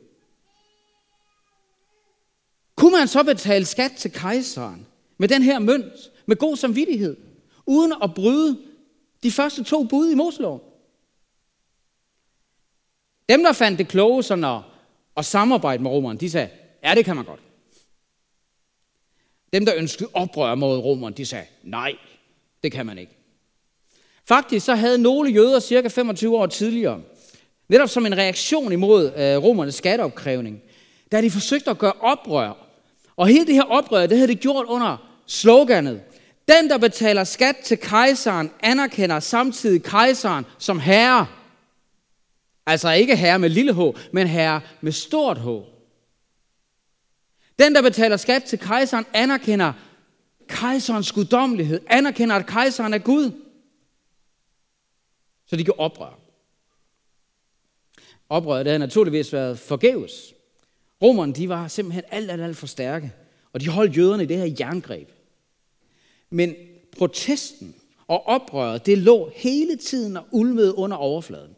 Kunne 2.76 2.98
man 2.98 3.08
så 3.08 3.22
betale 3.22 3.64
skat 3.64 3.92
til 3.92 4.12
kejseren 4.12 4.86
med 5.18 5.28
den 5.28 5.42
her 5.42 5.58
mønt, 5.58 6.10
med 6.26 6.36
god 6.36 6.56
samvittighed, 6.56 7.16
uden 7.66 7.92
at 8.02 8.14
bryde 8.14 8.58
de 9.22 9.32
første 9.32 9.64
to 9.64 9.84
bud 9.84 10.10
i 10.10 10.14
Moseloven? 10.14 10.60
Dem, 13.28 13.42
der 13.42 13.52
fandt 13.52 13.78
det 13.78 13.88
kloge 13.88 14.22
sådan 14.22 14.44
at, 14.44 14.60
at 15.16 15.24
samarbejde 15.24 15.82
med 15.82 15.90
romerne, 15.90 16.18
de 16.18 16.30
sagde, 16.30 16.48
ja, 16.84 16.94
det 16.94 17.04
kan 17.04 17.16
man 17.16 17.24
godt. 17.24 17.40
Dem, 19.52 19.66
der 19.66 19.74
ønskede 19.76 20.10
oprør 20.12 20.54
mod 20.54 20.78
romerne, 20.78 21.16
de 21.16 21.26
sagde, 21.26 21.46
nej, 21.62 21.92
det 22.62 22.72
kan 22.72 22.86
man 22.86 22.98
ikke. 22.98 23.16
Faktisk 24.28 24.66
så 24.66 24.74
havde 24.74 24.98
nogle 24.98 25.30
jøder 25.30 25.60
cirka 25.60 25.88
25 25.88 26.36
år 26.36 26.46
tidligere, 26.46 27.02
netop 27.68 27.88
som 27.88 28.06
en 28.06 28.18
reaktion 28.18 28.72
imod 28.72 29.12
øh, 29.16 29.42
romernes 29.42 29.74
skatteopkrævning, 29.74 30.60
da 31.12 31.22
de 31.22 31.30
forsøgte 31.30 31.70
at 31.70 31.78
gøre 31.78 31.92
oprør 31.92 32.68
og 33.18 33.26
hele 33.26 33.46
det 33.46 33.54
her 33.54 33.62
oprør, 33.62 34.06
det 34.06 34.16
havde 34.16 34.28
de 34.28 34.34
gjort 34.34 34.66
under 34.66 34.96
sloganet. 35.26 36.02
Den, 36.48 36.70
der 36.70 36.78
betaler 36.78 37.24
skat 37.24 37.56
til 37.56 37.78
kejseren, 37.78 38.50
anerkender 38.60 39.20
samtidig 39.20 39.82
kejseren 39.82 40.46
som 40.58 40.80
herre. 40.80 41.26
Altså 42.66 42.90
ikke 42.90 43.16
herre 43.16 43.38
med 43.38 43.48
lille 43.48 43.74
h, 43.74 43.80
men 44.12 44.26
herre 44.26 44.60
med 44.80 44.92
stort 44.92 45.38
h. 45.38 45.46
Den, 47.58 47.74
der 47.74 47.82
betaler 47.82 48.16
skat 48.16 48.44
til 48.44 48.58
kejseren, 48.58 49.06
anerkender 49.12 49.72
kejserens 50.48 51.12
guddommelighed, 51.12 51.80
anerkender, 51.86 52.36
at 52.36 52.46
kejseren 52.46 52.94
er 52.94 52.98
Gud. 52.98 53.30
Så 55.46 55.56
de 55.56 55.64
kan 55.64 55.74
oprør. 55.78 56.18
Oprøret 58.28 58.64
det 58.64 58.70
havde 58.70 58.78
naturligvis 58.78 59.32
været 59.32 59.58
forgæves. 59.58 60.34
Romerne, 61.02 61.32
de 61.32 61.48
var 61.48 61.68
simpelthen 61.68 62.04
alt, 62.10 62.30
alt, 62.30 62.42
alt 62.42 62.56
for 62.56 62.66
stærke, 62.66 63.12
og 63.52 63.60
de 63.60 63.68
holdt 63.68 63.96
jøderne 63.96 64.22
i 64.22 64.26
det 64.26 64.36
her 64.36 64.54
jerngreb. 64.60 65.08
Men 66.30 66.54
protesten 66.98 67.74
og 68.08 68.26
oprøret, 68.26 68.86
det 68.86 68.98
lå 68.98 69.30
hele 69.34 69.76
tiden 69.76 70.16
og 70.16 70.24
ulmede 70.30 70.78
under 70.78 70.96
overfladen. 70.96 71.50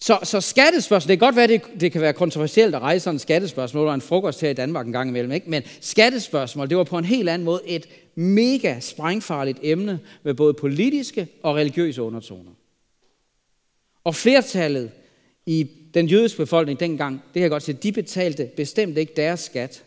Så, 0.00 0.18
så 0.22 0.40
skattespørgsmål, 0.40 1.08
det 1.08 1.18
kan 1.18 1.26
godt 1.26 1.36
være, 1.36 1.46
det, 1.46 1.62
det 1.80 1.92
kan 1.92 2.00
være 2.00 2.12
kontroversielt 2.12 2.74
at 2.74 2.82
rejse 2.82 3.04
sådan 3.04 3.14
et 3.14 3.20
skattespørgsmål 3.20 3.88
og 3.88 3.94
en 3.94 4.00
frokost 4.00 4.40
her 4.40 4.50
i 4.50 4.54
Danmark 4.54 4.86
en 4.86 4.92
gang 4.92 5.08
imellem, 5.08 5.32
ikke? 5.32 5.50
men 5.50 5.62
skattespørgsmål, 5.80 6.68
det 6.68 6.76
var 6.76 6.84
på 6.84 6.98
en 6.98 7.04
helt 7.04 7.28
anden 7.28 7.44
måde 7.44 7.60
et 7.66 7.88
mega 8.14 8.80
sprængfarligt 8.80 9.58
emne 9.62 10.00
med 10.22 10.34
både 10.34 10.54
politiske 10.54 11.28
og 11.42 11.54
religiøse 11.54 12.02
undertoner. 12.02 12.50
Og 14.04 14.14
flertallet 14.14 14.90
i 15.46 15.70
den 15.94 16.06
jødiske 16.06 16.36
befolkning 16.36 16.80
dengang, 16.80 17.14
det 17.14 17.32
kan 17.32 17.42
jeg 17.42 17.50
godt 17.50 17.62
sige, 17.62 17.78
de 17.82 17.92
betalte 17.92 18.50
bestemt 18.56 18.98
ikke 18.98 19.12
deres 19.16 19.40
skat 19.40 19.84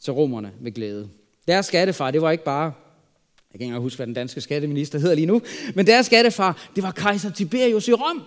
til 0.00 0.12
romerne 0.12 0.52
med 0.60 0.72
glæde. 0.72 1.08
Deres 1.48 1.66
skattefar, 1.66 2.10
det 2.10 2.22
var 2.22 2.30
ikke 2.30 2.44
bare, 2.44 2.72
jeg 3.52 3.58
kan 3.58 3.66
ikke 3.66 3.78
huske, 3.78 3.96
hvad 3.96 4.06
den 4.06 4.14
danske 4.14 4.40
skatteminister 4.40 4.98
hedder 4.98 5.14
lige 5.14 5.26
nu, 5.26 5.42
men 5.74 5.86
deres 5.86 6.06
skattefar, 6.06 6.70
det 6.74 6.82
var 6.82 6.90
kejser 6.90 7.32
Tiberius 7.32 7.88
i 7.88 7.92
Rom. 7.92 8.22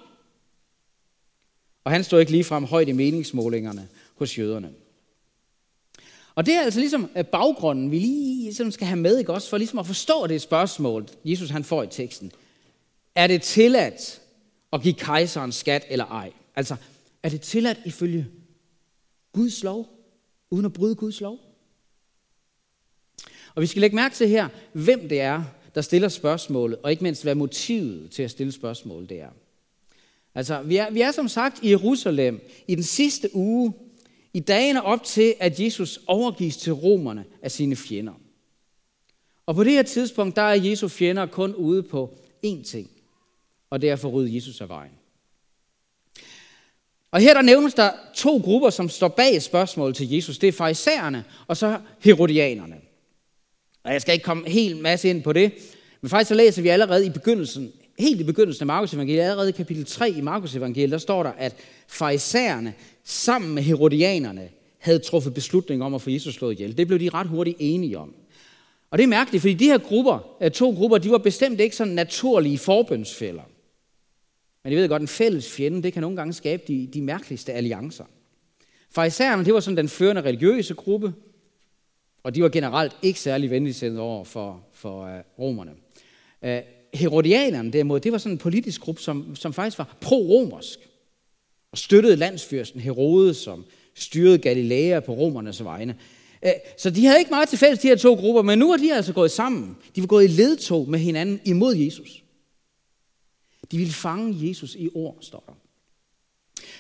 Og 1.84 1.92
han 1.92 2.04
stod 2.04 2.20
ikke 2.20 2.32
ligefrem 2.32 2.64
højt 2.64 2.88
i 2.88 2.92
meningsmålingerne 2.92 3.88
hos 4.16 4.38
jøderne. 4.38 4.70
Og 6.36 6.46
det 6.46 6.54
er 6.56 6.62
altså 6.62 6.80
ligesom 6.80 7.10
øh, 7.18 7.26
baggrunden, 7.26 7.92
vi 7.92 8.00
lige 8.00 8.54
sådan 8.54 8.72
skal 8.72 8.88
have 8.88 9.00
med, 9.00 9.18
ikke 9.18 9.34
også, 9.34 9.50
for 9.50 9.58
ligesom 9.58 9.80
at 9.80 9.86
forstå 9.86 10.28
det 10.28 10.42
spørgsmål, 10.42 11.08
Jesus 11.26 11.50
han 11.50 11.64
får 11.64 11.84
i 11.84 11.88
teksten. 11.88 12.32
Er 13.16 13.28
det 13.28 13.42
tilladt 13.42 14.22
at 14.74 14.82
give 14.82 14.94
kejseren 14.94 15.52
skat 15.52 15.86
eller 15.90 16.06
ej? 16.06 16.32
Altså, 16.58 16.76
er 17.24 17.30
det 17.30 17.42
tilladt 17.42 17.80
ifølge 17.86 18.28
Guds 19.34 19.64
lov, 19.64 19.88
uden 20.50 20.66
at 20.66 20.74
bryde 20.74 20.96
Guds 20.96 21.22
lov? 21.22 21.40
Og 23.56 23.62
vi 23.62 23.68
skal 23.68 23.82
lægge 23.82 23.96
mærke 23.96 24.16
til 24.16 24.30
her, 24.30 24.50
hvem 24.74 25.10
det 25.10 25.22
er, 25.22 25.44
der 25.76 25.82
stiller 25.82 26.10
spørgsmålet, 26.10 26.78
og 26.84 26.92
ikke 26.92 27.04
mindst, 27.04 27.24
hvad 27.24 27.36
motivet 27.36 28.12
til 28.12 28.24
at 28.24 28.32
stille 28.32 28.52
spørgsmålet 28.52 29.10
det 29.10 29.22
er. 29.22 29.30
Altså, 30.36 30.62
vi 30.62 30.78
er, 30.78 30.90
vi 30.90 31.02
er 31.02 31.12
som 31.12 31.28
sagt 31.28 31.64
i 31.64 31.70
Jerusalem 31.70 32.42
i 32.68 32.76
den 32.76 32.84
sidste 32.84 33.36
uge, 33.36 33.74
i 34.34 34.40
dagene 34.40 34.84
op 34.84 35.04
til, 35.04 35.34
at 35.40 35.60
Jesus 35.60 36.00
overgives 36.08 36.58
til 36.58 36.74
romerne 36.74 37.26
af 37.42 37.52
sine 37.52 37.76
fjender. 37.76 38.14
Og 39.46 39.56
på 39.56 39.64
det 39.64 39.72
her 39.72 39.84
tidspunkt, 39.84 40.36
der 40.36 40.42
er 40.42 40.54
Jesu 40.54 40.88
fjender 40.88 41.26
kun 41.26 41.56
ude 41.56 41.84
på 41.84 42.18
én 42.46 42.64
ting, 42.64 42.92
og 43.70 43.82
det 43.82 43.90
er 43.90 43.94
at 43.94 44.00
få 44.00 44.10
ryddet 44.10 44.36
Jesus 44.36 44.62
af 44.62 44.70
vejen. 44.70 44.92
Og 47.12 47.20
her 47.22 47.34
der 47.34 47.42
nævnes 47.42 47.74
der 47.74 47.90
to 48.16 48.38
grupper, 48.38 48.70
som 48.70 48.90
står 48.90 49.08
bag 49.08 49.42
spørgsmålet 49.42 49.96
til 49.96 50.12
Jesus. 50.12 50.38
Det 50.38 50.48
er 50.48 50.52
farisæerne 50.52 51.24
og 51.48 51.58
så 51.58 51.80
herodianerne. 52.00 52.76
Og 53.84 53.94
jeg 53.94 54.02
skal 54.02 54.14
ikke 54.14 54.24
komme 54.24 54.50
helt 54.50 54.82
masse 54.82 55.10
ind 55.10 55.24
på 55.24 55.34
det, 55.34 55.52
men 56.02 56.10
faktisk 56.10 56.28
så 56.28 56.36
læser 56.36 56.62
vi 56.62 56.70
allerede 56.70 57.06
i 57.06 57.10
begyndelsen, 57.10 57.72
helt 58.00 58.22
i 58.22 58.24
begyndelsen 58.24 58.64
af 58.64 58.68
Markus 58.68 58.94
evangeliet, 58.94 59.24
allerede 59.24 59.50
i 59.50 59.52
kapitel 59.52 59.86
3 59.86 60.10
i 60.10 60.22
Markus 60.22 60.56
evangeliet, 60.56 60.92
der 60.92 60.98
står 60.98 61.24
der, 61.24 61.32
at 61.38 61.56
farisæerne 61.88 62.74
sammen 63.04 63.56
med 63.56 63.64
herodianerne 63.64 64.50
havde 64.80 65.00
truffet 65.00 65.34
beslutning 65.34 65.84
om 65.84 65.94
at 65.94 66.02
få 66.02 66.10
Jesus 66.10 66.36
slået 66.36 66.54
ihjel. 66.54 66.78
Det 66.78 66.88
blev 66.88 67.00
de 67.00 67.10
ret 67.10 67.28
hurtigt 67.28 67.58
enige 67.60 67.98
om. 67.98 68.14
Og 68.92 68.98
det 68.98 69.04
er 69.04 69.08
mærkeligt, 69.08 69.42
fordi 69.42 69.54
de 69.54 69.66
her 69.66 69.78
grupper, 69.78 70.38
øh, 70.42 70.52
to 70.52 70.70
grupper, 70.70 70.98
de 70.98 71.12
var 71.12 71.18
bestemt 71.18 71.60
ikke 71.60 71.76
sådan 71.76 71.94
naturlige 71.94 72.58
forbønsfælder. 72.58 73.42
Men 74.68 74.74
jeg 74.74 74.82
ved 74.82 74.90
godt, 74.90 75.02
en 75.02 75.08
fælles 75.08 75.52
fjende, 75.52 75.84
det 75.84 75.94
kan 75.94 76.02
nogle 76.02 76.18
gange 76.18 76.34
skabe 76.34 76.64
de, 76.68 76.90
de 76.94 77.02
mærkeligste 77.02 77.54
alliancer. 77.54 78.04
Farisæerne, 78.92 79.46
det 79.46 79.54
var 79.54 79.60
sådan 79.60 79.78
den 79.78 79.90
førende 79.90 80.22
religiøse 80.22 80.74
gruppe, 80.74 81.14
og 82.24 82.36
de 82.36 82.44
var 82.44 82.50
generelt 82.50 82.98
ikke 83.02 83.20
særlig 83.20 83.50
venligsindede 83.50 84.02
over 84.02 84.24
for, 84.24 84.64
for 84.74 85.04
uh, 85.04 85.40
romerne. 85.40 85.72
Uh, 86.42 86.50
Herodianerne 86.94 87.72
derimod, 87.72 88.00
det 88.00 88.12
var 88.12 88.18
sådan 88.18 88.32
en 88.32 88.38
politisk 88.38 88.82
gruppe, 88.82 89.02
som, 89.02 89.36
som 89.36 89.54
faktisk 89.54 89.78
var 89.78 89.98
pro-romersk, 90.02 90.80
og 91.72 91.78
støttede 91.78 92.16
landsfyrsten 92.16 92.82
Herodes, 92.82 93.38
som 93.38 93.66
styrede 93.96 94.38
Galilea 94.38 95.00
på 95.00 95.14
romernes 95.14 95.64
vegne. 95.64 95.96
Uh, 96.46 96.52
så 96.78 96.90
de 96.90 97.06
havde 97.06 97.20
ikke 97.20 97.32
meget 97.32 97.50
til 97.50 97.58
fælles, 97.58 97.80
de 97.80 97.88
her 97.88 97.96
to 97.96 98.14
grupper, 98.14 98.42
men 98.42 98.60
nu 98.60 98.72
er 98.72 98.78
de 98.78 98.94
altså 98.94 99.14
gået 99.14 99.32
sammen. 99.32 99.78
De 99.96 100.02
var 100.02 100.08
gået 100.08 100.24
i 100.24 100.28
ledtog 100.28 100.90
med 100.90 101.00
hinanden 101.00 101.40
imod 101.46 101.76
Jesus. 101.76 102.24
De 103.72 103.78
ville 103.78 103.94
fange 103.94 104.50
Jesus 104.50 104.76
i 104.76 104.90
ord, 104.94 105.18
står 105.22 105.44
der. 105.48 105.54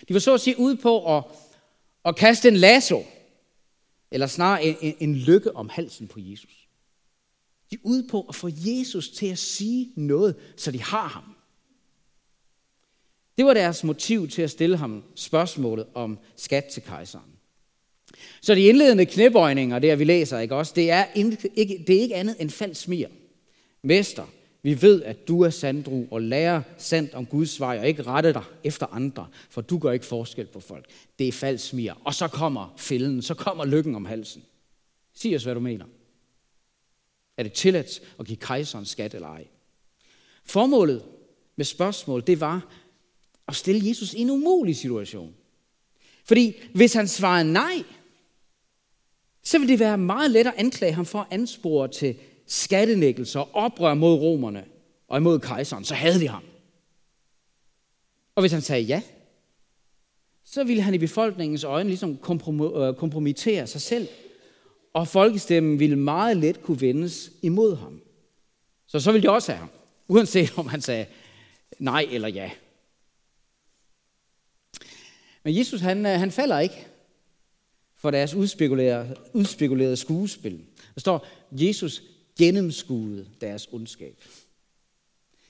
De 0.08 0.14
var 0.14 0.20
så 0.20 0.34
at 0.34 0.42
sige 0.42 0.60
ude 0.60 0.78
på 0.78 1.18
at, 1.18 1.24
at 2.06 2.16
kaste 2.16 2.48
en 2.48 2.58
lasso, 2.58 3.04
eller 4.12 4.28
snarere 4.28 4.64
en, 4.64 4.76
en, 4.82 4.96
en 5.00 5.16
lykke 5.16 5.56
om 5.56 5.70
halsen 5.70 6.08
på 6.08 6.20
Jesus. 6.20 6.68
De 7.72 7.76
er 7.76 7.80
ude 7.84 8.08
på 8.10 8.22
at 8.30 8.36
få 8.36 8.50
Jesus 8.56 9.10
til 9.10 9.26
at 9.26 9.38
sige 9.38 9.92
noget, 9.96 10.36
så 10.58 10.72
de 10.72 10.82
har 10.82 11.08
ham. 11.08 11.24
Det 13.38 13.46
var 13.46 13.54
deres 13.54 13.84
motiv 13.84 14.28
til 14.28 14.42
at 14.42 14.52
stille 14.52 14.78
ham 14.78 15.04
spørgsmålet 15.16 15.88
om 15.94 16.20
skat 16.36 16.66
til 16.66 16.84
kejseren. 16.84 17.32
Så 18.42 18.56
de 18.56 18.62
indledende 18.62 19.06
knæbøjninger, 19.06 19.80
det 19.80 20.00
vi 20.00 20.04
læser, 20.04 20.40
ikke 20.40 20.56
også, 20.56 20.74
det 20.76 20.92
er, 20.92 21.06
ikke, 21.56 21.84
det 21.88 21.98
er 21.98 22.02
ikke 22.02 22.16
andet 22.16 22.36
end 22.40 22.50
falsk 22.50 22.82
smir. 22.82 23.08
Mester, 23.82 24.26
vi 24.68 24.82
ved, 24.82 25.04
at 25.04 25.28
du 25.28 25.42
er 25.42 25.50
sandru 25.50 26.06
og 26.12 26.22
lærer 26.22 26.62
sandt 26.78 27.14
om 27.14 27.26
Guds 27.26 27.60
vej 27.60 27.80
og 27.80 27.88
ikke 27.88 28.04
rette 28.04 28.34
dig 28.34 28.44
efter 28.64 28.86
andre, 28.86 29.28
for 29.50 29.62
du 29.62 29.78
gør 29.78 29.92
ikke 29.92 30.06
forskel 30.06 30.46
på 30.46 30.60
folk. 30.60 30.86
Det 31.20 31.28
er 31.28 31.32
falsk 31.32 31.68
smier. 31.68 32.02
Og 32.04 32.14
så 32.14 32.28
kommer 32.28 32.74
fælden, 32.78 33.22
så 33.22 33.34
kommer 33.34 33.66
lykken 33.66 33.96
om 33.96 34.06
halsen. 34.06 34.44
Sig 35.14 35.36
os, 35.36 35.44
hvad 35.44 35.54
du 35.54 35.60
mener. 35.60 35.86
Er 37.38 37.44
det 37.44 37.54
tilladt 37.54 38.02
at 38.20 38.26
give 38.26 38.38
kejseren 38.38 38.86
skat 38.86 39.14
eller 39.14 39.28
ej? 39.28 39.48
Formålet 40.46 41.04
med 41.56 41.66
spørgsmål, 41.66 42.24
det 42.28 42.42
var 42.42 42.68
at 43.48 43.56
stille 43.56 43.90
Jesus 43.90 44.14
i 44.14 44.20
en 44.20 44.30
umulig 44.30 44.76
situation. 44.76 45.34
Fordi 46.26 46.56
hvis 46.74 46.94
han 46.94 47.08
svarede 47.08 47.54
nej, 47.54 47.84
så 49.44 49.60
ville 49.60 49.72
det 49.72 49.80
være 49.80 49.98
meget 49.98 50.32
let 50.32 50.48
at 50.48 50.54
anklage 50.58 50.94
ham 50.94 51.06
for 51.06 51.20
at 51.20 51.28
anspore 51.32 51.88
til 51.88 52.16
skattenæggelser 52.48 53.40
og 53.40 53.50
oprør 53.54 53.94
mod 53.94 54.14
romerne 54.14 54.66
og 55.08 55.18
imod 55.18 55.40
kejseren, 55.40 55.84
så 55.84 55.96
havde 55.96 56.20
de 56.20 56.28
ham. 56.28 56.44
Og 58.36 58.42
hvis 58.42 58.52
han 58.52 58.62
sagde 58.62 58.82
ja, 58.84 59.02
så 60.44 60.64
ville 60.64 60.82
han 60.82 60.94
i 60.94 60.98
befolkningens 60.98 61.64
øjne 61.64 61.90
ligesom 61.90 62.12
øh, 62.12 62.96
kompromittere 62.96 63.68
sig 63.68 63.82
selv, 63.82 64.08
og 64.94 65.08
folkestemmen 65.08 65.80
ville 65.80 65.96
meget 65.96 66.38
let 66.38 66.62
kunne 66.62 66.82
vendes 66.82 67.32
imod 67.42 67.76
ham. 67.76 68.02
Så 68.88 69.00
så 69.00 69.12
ville 69.12 69.28
de 69.28 69.34
også 69.34 69.52
have 69.52 69.60
ham, 69.60 69.70
uanset 70.08 70.58
om 70.58 70.68
han 70.68 70.82
sagde 70.82 71.06
nej 71.80 72.08
eller 72.12 72.28
ja. 72.28 72.52
Men 75.44 75.58
Jesus 75.58 75.82
han, 75.82 76.06
øh, 76.06 76.20
han 76.20 76.32
falder 76.32 76.60
ikke 76.60 76.88
for 77.96 78.12
deres 78.12 78.34
udspekulerede, 78.34 79.16
udspekulerede 79.34 79.98
skuespil. 79.98 80.66
Der 80.94 81.00
står, 81.00 81.28
Jesus 81.52 82.04
gennemskuede 82.38 83.30
deres 83.42 83.68
ondskab. 83.72 84.24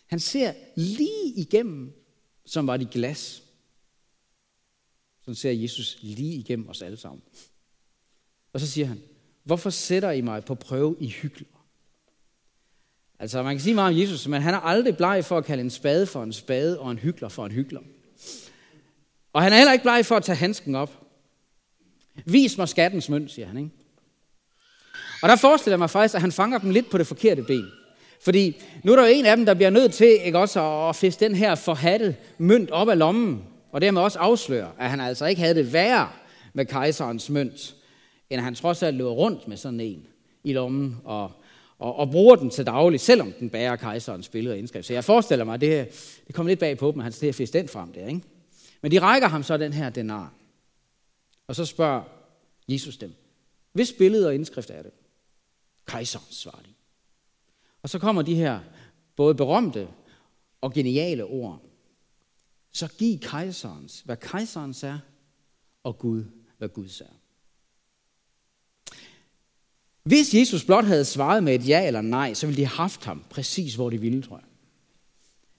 Han 0.07 0.19
ser 0.19 0.53
lige 0.75 1.33
igennem, 1.35 1.93
som 2.45 2.67
var 2.67 2.77
det 2.77 2.89
glas. 2.89 3.43
Så 5.25 5.33
ser 5.33 5.51
Jesus 5.51 5.97
lige 6.01 6.33
igennem 6.33 6.69
os 6.69 6.81
alle 6.81 6.97
sammen. 6.97 7.21
Og 8.53 8.59
så 8.59 8.67
siger 8.67 8.87
han, 8.87 9.01
hvorfor 9.43 9.69
sætter 9.69 10.11
I 10.11 10.21
mig 10.21 10.45
på 10.45 10.55
prøve 10.55 10.95
i 10.99 11.07
hyggeler? 11.07 11.67
Altså, 13.19 13.43
man 13.43 13.55
kan 13.55 13.61
sige 13.61 13.73
meget 13.73 13.93
om 13.93 13.99
Jesus, 13.99 14.27
men 14.27 14.41
han 14.41 14.53
er 14.53 14.59
aldrig 14.59 14.97
bleg 14.97 15.25
for 15.25 15.37
at 15.37 15.45
kalde 15.45 15.63
en 15.63 15.69
spade 15.69 16.07
for 16.07 16.23
en 16.23 16.33
spade, 16.33 16.79
og 16.79 16.91
en 16.91 16.99
hyggelig 16.99 17.31
for 17.31 17.45
en 17.45 17.51
hyggelig. 17.51 17.81
Og 19.33 19.43
han 19.43 19.53
er 19.53 19.57
heller 19.57 19.73
ikke 19.73 19.83
bleg 19.83 20.05
for 20.05 20.15
at 20.15 20.23
tage 20.23 20.35
handsken 20.35 20.75
op. 20.75 21.07
Vis 22.25 22.57
mig 22.57 22.69
skattens 22.69 23.09
mønt, 23.09 23.31
siger 23.31 23.47
han, 23.47 23.57
ikke? 23.57 23.69
Og 25.21 25.29
der 25.29 25.35
forestiller 25.35 25.73
jeg 25.73 25.79
mig 25.79 25.89
faktisk, 25.89 26.15
at 26.15 26.21
han 26.21 26.31
fanger 26.31 26.57
dem 26.57 26.69
lidt 26.69 26.89
på 26.89 26.97
det 26.97 27.07
forkerte 27.07 27.43
ben. 27.43 27.65
Fordi 28.21 28.61
nu 28.83 28.91
er 28.91 28.95
der 28.95 29.07
jo 29.07 29.13
en 29.13 29.25
af 29.25 29.37
dem, 29.37 29.45
der 29.45 29.53
bliver 29.53 29.69
nødt 29.69 29.93
til 29.93 30.17
ikke 30.25 30.39
også 30.39 30.61
at 30.61 30.95
fiske 30.95 31.19
den 31.25 31.35
her 31.35 31.55
forhatte 31.55 32.15
mønt 32.37 32.71
op 32.71 32.89
af 32.89 32.97
lommen, 32.97 33.43
og 33.71 33.81
dermed 33.81 34.01
også 34.01 34.19
afsløre, 34.19 34.71
at 34.79 34.89
han 34.89 34.99
altså 34.99 35.25
ikke 35.25 35.41
havde 35.41 35.55
det 35.55 35.73
værre 35.73 36.09
med 36.53 36.65
kejserens 36.65 37.29
mønt, 37.29 37.75
end 38.29 38.41
han 38.41 38.55
trods 38.55 38.83
alt 38.83 38.95
løber 38.97 39.11
rundt 39.11 39.47
med 39.47 39.57
sådan 39.57 39.79
en 39.79 40.07
i 40.43 40.53
lommen 40.53 40.97
og, 41.03 41.31
og, 41.79 41.95
og 41.95 42.11
bruger 42.11 42.35
den 42.35 42.49
til 42.49 42.65
daglig, 42.65 42.99
selvom 42.99 43.33
den 43.39 43.49
bærer 43.49 43.75
kejserens 43.75 44.29
billede 44.29 44.53
og 44.53 44.59
indskrift. 44.59 44.87
Så 44.87 44.93
jeg 44.93 45.03
forestiller 45.03 45.45
mig, 45.45 45.53
at 45.53 45.61
det, 45.61 45.87
det 46.27 46.35
kommer 46.35 46.49
lidt 46.49 46.59
bag 46.59 46.77
på 46.77 46.91
dem, 46.91 46.99
at 46.99 47.03
han 47.03 47.11
skal 47.11 47.33
fiske 47.33 47.57
den 47.57 47.67
frem 47.67 47.93
der. 47.93 48.07
Ikke? 48.07 48.21
Men 48.81 48.91
de 48.91 48.99
rækker 48.99 49.27
ham 49.27 49.43
så 49.43 49.57
den 49.57 49.73
her 49.73 49.89
denar. 49.89 50.33
Og 51.47 51.55
så 51.55 51.65
spørger 51.65 52.01
Jesus 52.67 52.97
dem, 52.97 53.13
hvis 53.73 53.93
billede 53.93 54.27
og 54.27 54.35
indskrift 54.35 54.69
er 54.69 54.81
det? 54.81 54.91
Kejser, 55.87 56.19
svarer 56.29 56.61
de. 56.61 56.73
Og 57.81 57.89
så 57.89 57.99
kommer 57.99 58.21
de 58.21 58.35
her 58.35 58.59
både 59.15 59.35
berømte 59.35 59.87
og 60.61 60.73
geniale 60.73 61.25
ord. 61.25 61.61
Så 62.71 62.87
giv 62.87 63.19
kejserens, 63.19 64.01
hvad 64.05 64.17
kejserens 64.17 64.83
er, 64.83 64.99
og 65.83 65.97
Gud, 65.97 66.23
hvad 66.57 66.69
Guds 66.69 67.01
er. 67.01 67.17
Hvis 70.03 70.33
Jesus 70.33 70.65
blot 70.65 70.85
havde 70.85 71.05
svaret 71.05 71.43
med 71.43 71.55
et 71.55 71.67
ja 71.67 71.87
eller 71.87 72.01
nej, 72.01 72.33
så 72.33 72.47
ville 72.47 72.61
de 72.61 72.65
have 72.65 72.77
haft 72.77 73.05
ham 73.05 73.23
præcis, 73.29 73.75
hvor 73.75 73.89
de 73.89 73.97
ville, 73.97 74.21
tror 74.21 74.37
jeg. 74.37 74.45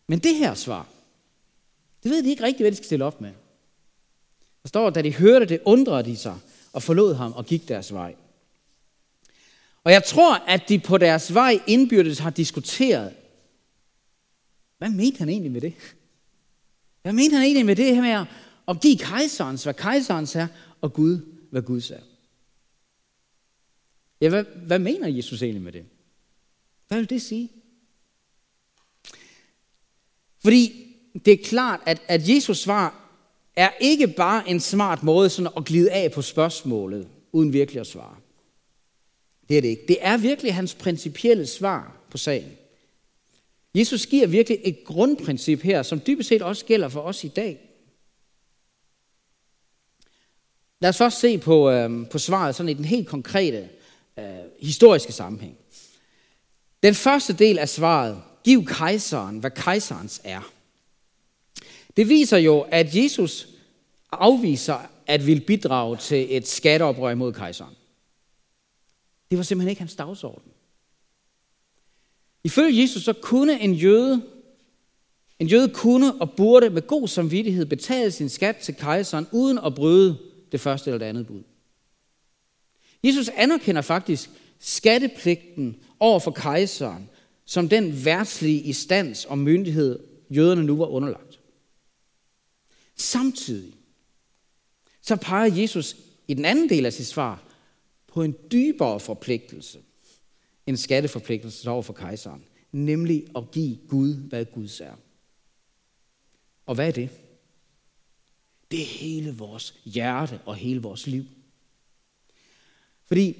Men 0.06 0.18
det 0.18 0.36
her 0.36 0.54
svar, 0.54 0.88
det 2.02 2.10
ved 2.10 2.22
de 2.22 2.30
ikke 2.30 2.42
rigtigt, 2.42 2.62
hvad 2.62 2.70
de 2.70 2.76
skal 2.76 2.86
stille 2.86 3.04
op 3.04 3.20
med. 3.20 3.32
Der 4.62 4.68
står, 4.68 4.90
da 4.90 5.02
de 5.02 5.14
hørte 5.14 5.46
det, 5.46 5.60
undrede 5.64 6.04
de 6.04 6.16
sig 6.16 6.38
og 6.72 6.82
forlod 6.82 7.14
ham 7.14 7.32
og 7.32 7.46
gik 7.46 7.68
deres 7.68 7.92
vej. 7.92 8.14
Og 9.88 9.92
jeg 9.92 10.04
tror, 10.04 10.34
at 10.34 10.68
de 10.68 10.78
på 10.78 10.98
deres 10.98 11.34
vej 11.34 11.60
indbyrdes 11.66 12.18
har 12.18 12.30
diskuteret, 12.30 13.14
hvad 14.78 14.90
mente 14.90 15.18
han 15.18 15.28
egentlig 15.28 15.52
med 15.52 15.60
det? 15.60 15.74
Hvad 17.02 17.12
mente 17.12 17.34
han 17.34 17.44
egentlig 17.44 17.66
med 17.66 17.76
det 17.76 17.94
her 17.94 18.02
med 18.02 18.26
at 18.68 18.80
give 18.80 18.98
kejserens, 18.98 19.64
hvad 19.64 19.74
kejserens 19.74 20.36
er, 20.36 20.46
og 20.80 20.92
Gud, 20.92 21.20
hvad 21.50 21.62
Guds 21.62 21.90
er? 21.90 22.00
Ja, 24.20 24.28
hvad, 24.28 24.44
hvad 24.66 24.78
mener 24.78 25.08
Jesus 25.08 25.42
egentlig 25.42 25.62
med 25.62 25.72
det? 25.72 25.84
Hvad 26.88 26.98
vil 26.98 27.10
det 27.10 27.22
sige? 27.22 27.50
Fordi 30.42 30.94
det 31.24 31.32
er 31.32 31.44
klart, 31.44 31.80
at, 31.86 32.02
at 32.08 32.28
Jesus 32.28 32.58
svar 32.58 33.10
er 33.56 33.70
ikke 33.80 34.06
bare 34.06 34.48
en 34.48 34.60
smart 34.60 35.02
måde 35.02 35.30
sådan 35.30 35.52
at 35.56 35.64
glide 35.64 35.92
af 35.92 36.12
på 36.12 36.22
spørgsmålet, 36.22 37.08
uden 37.32 37.52
virkelig 37.52 37.80
at 37.80 37.86
svare. 37.86 38.16
Det 39.48 39.56
er 39.56 39.60
det 39.60 39.68
ikke. 39.68 39.84
Det 39.88 39.96
er 40.00 40.16
virkelig 40.16 40.54
hans 40.54 40.74
principielle 40.74 41.46
svar 41.46 41.96
på 42.10 42.18
sagen. 42.18 42.52
Jesus 43.74 44.06
giver 44.06 44.26
virkelig 44.26 44.58
et 44.64 44.84
grundprincip 44.84 45.62
her, 45.62 45.82
som 45.82 46.00
dybest 46.06 46.28
set 46.28 46.42
også 46.42 46.64
gælder 46.64 46.88
for 46.88 47.00
os 47.00 47.24
i 47.24 47.28
dag. 47.28 47.68
Lad 50.80 50.88
os 50.88 50.98
først 50.98 51.20
se 51.20 51.38
på, 51.38 51.70
øh, 51.70 52.08
på 52.10 52.18
svaret 52.18 52.54
sådan 52.54 52.70
i 52.70 52.74
den 52.74 52.84
helt 52.84 53.08
konkrete 53.08 53.68
øh, 54.18 54.24
historiske 54.60 55.12
sammenhæng. 55.12 55.56
Den 56.82 56.94
første 56.94 57.32
del 57.32 57.58
af 57.58 57.68
svaret, 57.68 58.22
giv 58.44 58.66
kejseren, 58.66 59.38
hvad 59.38 59.50
kejserens 59.50 60.20
er. 60.24 60.52
Det 61.96 62.08
viser 62.08 62.36
jo, 62.36 62.60
at 62.60 62.96
Jesus 62.96 63.48
afviser 64.12 64.78
at 65.06 65.26
vil 65.26 65.40
bidrage 65.40 65.96
til 65.96 66.36
et 66.36 66.48
skatteoprør 66.48 67.14
mod 67.14 67.32
kejseren. 67.32 67.74
Det 69.30 69.38
var 69.38 69.44
simpelthen 69.44 69.70
ikke 69.70 69.80
hans 69.80 69.94
dagsorden. 69.94 70.52
Ifølge 72.44 72.82
Jesus 72.82 73.02
så 73.02 73.12
kunne 73.12 73.60
en 73.60 73.74
jøde, 73.74 74.22
en 75.38 75.46
jøde 75.46 75.68
kunne 75.74 76.20
og 76.20 76.32
burde 76.32 76.70
med 76.70 76.86
god 76.86 77.08
samvittighed 77.08 77.66
betale 77.66 78.10
sin 78.10 78.28
skat 78.28 78.56
til 78.56 78.74
kejseren, 78.74 79.26
uden 79.32 79.58
at 79.58 79.74
bryde 79.74 80.18
det 80.52 80.60
første 80.60 80.90
eller 80.90 80.98
det 80.98 81.06
andet 81.06 81.26
bud. 81.26 81.42
Jesus 83.04 83.28
anerkender 83.28 83.82
faktisk 83.82 84.30
skattepligten 84.58 85.76
over 86.00 86.20
for 86.20 86.30
kejseren, 86.30 87.10
som 87.44 87.68
den 87.68 88.04
værtslige 88.04 88.62
instans 88.62 89.24
og 89.24 89.38
myndighed, 89.38 89.98
jøderne 90.30 90.64
nu 90.64 90.76
var 90.76 90.86
underlagt. 90.86 91.40
Samtidig 92.96 93.74
så 95.02 95.16
peger 95.16 95.54
Jesus 95.54 95.96
i 96.28 96.34
den 96.34 96.44
anden 96.44 96.68
del 96.68 96.86
af 96.86 96.92
sit 96.92 97.06
svar 97.06 97.47
på 98.18 98.22
en 98.22 98.36
dybere 98.52 99.00
forpligtelse 99.00 99.80
end 100.66 100.76
skatteforpligtelse 100.76 101.70
over 101.70 101.82
for 101.82 101.92
kejseren, 101.92 102.44
nemlig 102.72 103.26
at 103.36 103.50
give 103.50 103.78
Gud, 103.88 104.14
hvad 104.14 104.44
Guds 104.44 104.80
er. 104.80 104.94
Og 106.66 106.74
hvad 106.74 106.88
er 106.88 106.92
det? 106.92 107.10
Det 108.70 108.80
er 108.80 108.84
hele 108.84 109.36
vores 109.36 109.80
hjerte 109.84 110.40
og 110.46 110.54
hele 110.56 110.82
vores 110.82 111.06
liv. 111.06 111.24
Fordi 113.06 113.36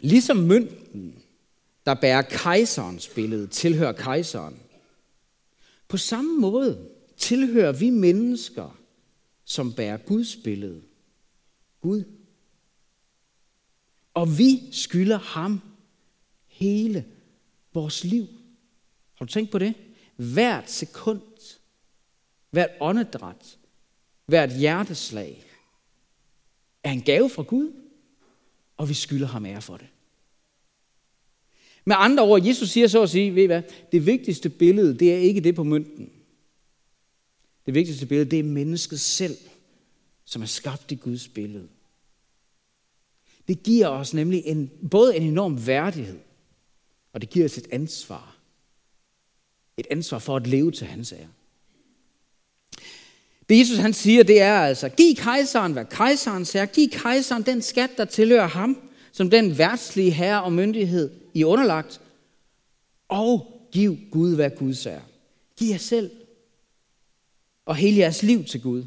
ligesom 0.00 0.36
mønten, 0.36 1.22
der 1.86 1.94
bærer 1.94 2.22
kejserens 2.22 3.08
billede, 3.08 3.46
tilhører 3.46 3.92
kejseren, 3.92 4.60
på 5.88 5.96
samme 5.96 6.40
måde 6.40 6.88
tilhører 7.16 7.72
vi 7.72 7.90
mennesker, 7.90 8.80
som 9.44 9.72
bærer 9.72 9.96
Guds 9.96 10.36
billede, 10.36 10.82
Gud. 11.80 12.19
Og 14.14 14.38
vi 14.38 14.62
skylder 14.72 15.18
ham 15.18 15.60
hele 16.46 17.04
vores 17.74 18.04
liv. 18.04 18.26
Har 19.14 19.26
du 19.26 19.32
tænkt 19.32 19.50
på 19.50 19.58
det? 19.58 19.74
Hvert 20.16 20.70
sekund, 20.70 21.20
hvert 22.50 22.70
åndedræt, 22.80 23.58
hvert 24.26 24.58
hjerteslag 24.58 25.44
er 26.82 26.92
en 26.92 27.02
gave 27.02 27.30
fra 27.30 27.42
Gud, 27.42 27.72
og 28.76 28.88
vi 28.88 28.94
skylder 28.94 29.26
ham 29.26 29.46
ære 29.46 29.62
for 29.62 29.76
det. 29.76 29.86
Med 31.84 31.96
andre 31.98 32.22
ord, 32.22 32.44
Jesus 32.46 32.68
siger 32.68 32.88
så 32.88 33.02
at 33.02 33.10
sige, 33.10 33.34
ved 33.34 33.42
I 33.42 33.46
hvad, 33.46 33.62
det 33.92 34.06
vigtigste 34.06 34.48
billede, 34.48 34.98
det 34.98 35.14
er 35.14 35.18
ikke 35.18 35.40
det 35.40 35.54
på 35.54 35.62
mønten. 35.62 36.12
Det 37.66 37.74
vigtigste 37.74 38.06
billede, 38.06 38.30
det 38.30 38.38
er 38.38 38.44
mennesket 38.44 39.00
selv, 39.00 39.36
som 40.24 40.42
er 40.42 40.46
skabt 40.46 40.92
i 40.92 40.94
Guds 40.94 41.28
billede. 41.28 41.68
Det 43.50 43.62
giver 43.62 43.88
os 43.88 44.14
nemlig 44.14 44.42
en, 44.46 44.70
både 44.90 45.16
en 45.16 45.22
enorm 45.22 45.66
værdighed, 45.66 46.18
og 47.12 47.20
det 47.20 47.30
giver 47.30 47.44
os 47.44 47.58
et 47.58 47.66
ansvar. 47.72 48.36
Et 49.76 49.86
ansvar 49.90 50.18
for 50.18 50.36
at 50.36 50.46
leve 50.46 50.70
til 50.70 50.86
hans 50.86 51.12
ære. 51.12 51.28
Det 53.48 53.58
Jesus 53.58 53.78
han 53.78 53.92
siger, 53.92 54.22
det 54.22 54.40
er 54.40 54.58
altså, 54.58 54.88
giv 54.88 55.14
kejseren, 55.14 55.72
hvad 55.72 55.84
kejseren 55.84 56.44
siger. 56.44 56.66
Giv 56.66 56.88
kejseren 56.88 57.42
den 57.42 57.62
skat, 57.62 57.90
der 57.96 58.04
tilhører 58.04 58.46
ham, 58.46 58.90
som 59.12 59.30
den 59.30 59.58
værtslige 59.58 60.10
herre 60.10 60.42
og 60.42 60.52
myndighed 60.52 61.10
i 61.34 61.44
underlagt. 61.44 62.00
Og 63.08 63.60
giv 63.72 63.98
Gud, 64.10 64.34
hvad 64.34 64.50
Gud 64.50 64.74
siger. 64.74 65.00
Giv 65.56 65.70
jer 65.70 65.78
selv 65.78 66.10
og 67.64 67.76
hele 67.76 67.98
jeres 67.98 68.22
liv 68.22 68.44
til 68.44 68.62
Gud, 68.62 68.84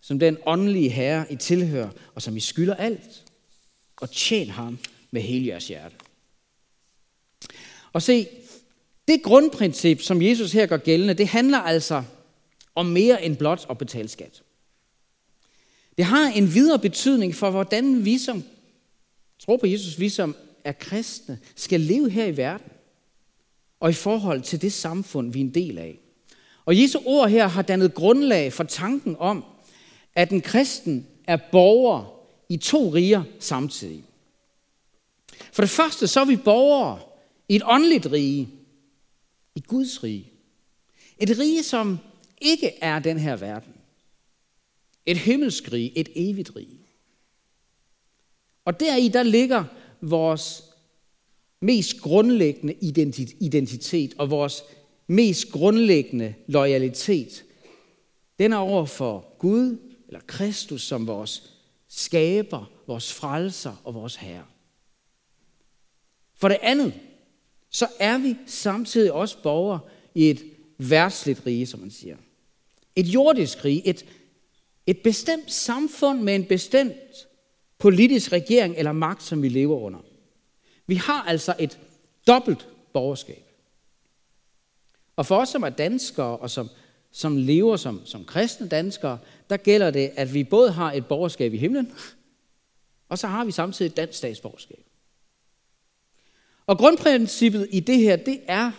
som 0.00 0.18
den 0.18 0.36
åndelige 0.46 0.88
herre 0.88 1.32
I 1.32 1.36
tilhører, 1.36 1.90
og 2.14 2.22
som 2.22 2.36
I 2.36 2.40
skylder 2.40 2.74
alt. 2.74 3.23
Og 4.04 4.10
tjen 4.10 4.50
ham 4.50 4.78
med 5.10 5.22
hele 5.22 5.46
jeres 5.46 5.68
hjerte. 5.68 5.96
Og 7.92 8.02
se, 8.02 8.26
det 9.08 9.22
grundprincip, 9.22 10.02
som 10.02 10.22
Jesus 10.22 10.52
her 10.52 10.66
gør 10.66 10.76
gældende, 10.76 11.14
det 11.14 11.28
handler 11.28 11.58
altså 11.58 12.02
om 12.74 12.86
mere 12.86 13.24
end 13.24 13.36
blot 13.36 13.66
at 13.70 13.78
betale 13.78 14.08
skat. 14.08 14.42
Det 15.96 16.04
har 16.04 16.26
en 16.26 16.54
videre 16.54 16.78
betydning 16.78 17.34
for, 17.34 17.50
hvordan 17.50 18.04
vi 18.04 18.18
som 18.18 18.44
tror 19.38 19.56
på 19.56 19.66
Jesus, 19.66 20.00
vi 20.00 20.08
som 20.08 20.36
er 20.64 20.72
kristne, 20.72 21.38
skal 21.56 21.80
leve 21.80 22.10
her 22.10 22.26
i 22.26 22.36
verden. 22.36 22.72
Og 23.80 23.90
i 23.90 23.94
forhold 23.94 24.42
til 24.42 24.62
det 24.62 24.72
samfund, 24.72 25.32
vi 25.32 25.40
er 25.40 25.44
en 25.44 25.54
del 25.54 25.78
af. 25.78 25.98
Og 26.64 26.80
Jesu 26.80 27.00
ord 27.04 27.30
her 27.30 27.46
har 27.46 27.62
dannet 27.62 27.94
grundlag 27.94 28.52
for 28.52 28.64
tanken 28.64 29.16
om, 29.18 29.44
at 30.14 30.30
en 30.30 30.40
kristen 30.40 31.06
er 31.26 31.38
borger 31.52 32.14
i 32.48 32.56
to 32.56 32.88
riger 32.88 33.22
samtidig. 33.38 34.04
For 35.52 35.62
det 35.62 35.70
første, 35.70 36.06
så 36.06 36.20
er 36.20 36.24
vi 36.24 36.36
borgere 36.36 37.00
i 37.48 37.56
et 37.56 37.62
åndeligt 37.64 38.06
rige, 38.06 38.48
i 39.54 39.60
Guds 39.60 40.04
rige. 40.04 40.32
Et 41.18 41.38
rige, 41.38 41.62
som 41.62 41.98
ikke 42.40 42.72
er 42.80 42.98
den 42.98 43.18
her 43.18 43.36
verden. 43.36 43.72
Et 45.06 45.18
himmelsk 45.18 45.72
rige, 45.72 45.98
et 45.98 46.08
evigt 46.14 46.56
rige. 46.56 46.78
Og 48.64 48.80
deri, 48.80 49.08
der 49.08 49.22
ligger 49.22 49.64
vores 50.00 50.62
mest 51.60 52.00
grundlæggende 52.00 52.74
identitet 53.40 54.14
og 54.18 54.30
vores 54.30 54.62
mest 55.06 55.50
grundlæggende 55.50 56.34
loyalitet. 56.46 57.44
Den 58.38 58.52
er 58.52 58.56
over 58.56 58.84
for 58.84 59.36
Gud 59.38 59.78
eller 60.08 60.20
Kristus 60.26 60.82
som 60.82 61.06
vores 61.06 61.53
skaber, 61.96 62.70
vores 62.86 63.12
frelser 63.12 63.80
og 63.84 63.94
vores 63.94 64.16
herre. 64.16 64.44
For 66.34 66.48
det 66.48 66.58
andet, 66.62 66.94
så 67.70 67.88
er 67.98 68.18
vi 68.18 68.36
samtidig 68.46 69.12
også 69.12 69.42
borgere 69.42 69.80
i 70.14 70.30
et 70.30 70.44
værtsligt 70.78 71.46
rige, 71.46 71.66
som 71.66 71.80
man 71.80 71.90
siger. 71.90 72.16
Et 72.96 73.06
jordisk 73.06 73.64
rige, 73.64 73.86
et, 73.86 74.06
et 74.86 74.98
bestemt 75.04 75.52
samfund 75.52 76.20
med 76.20 76.34
en 76.34 76.44
bestemt 76.44 77.28
politisk 77.78 78.32
regering 78.32 78.76
eller 78.76 78.92
magt, 78.92 79.22
som 79.22 79.42
vi 79.42 79.48
lever 79.48 79.76
under. 79.76 79.98
Vi 80.86 80.94
har 80.94 81.22
altså 81.22 81.54
et 81.58 81.78
dobbelt 82.26 82.68
borgerskab. 82.92 83.50
Og 85.16 85.26
for 85.26 85.36
os, 85.36 85.48
som 85.48 85.62
er 85.62 85.68
danskere 85.68 86.36
og 86.36 86.50
som, 86.50 86.68
som 87.16 87.36
lever 87.36 87.76
som, 87.76 88.06
som 88.06 88.24
kristne 88.24 88.68
danskere, 88.68 89.18
der 89.50 89.56
gælder 89.56 89.90
det, 89.90 90.10
at 90.16 90.34
vi 90.34 90.44
både 90.44 90.70
har 90.70 90.92
et 90.92 91.06
borgerskab 91.06 91.54
i 91.54 91.58
himlen, 91.58 91.92
og 93.08 93.18
så 93.18 93.26
har 93.26 93.44
vi 93.44 93.52
samtidig 93.52 93.90
et 93.90 93.96
dansk 93.96 94.18
statsborgerskab. 94.18 94.84
Og 96.66 96.78
grundprincippet 96.78 97.68
i 97.70 97.80
det 97.80 97.98
her, 97.98 98.16
det 98.16 98.40
er, 98.46 98.72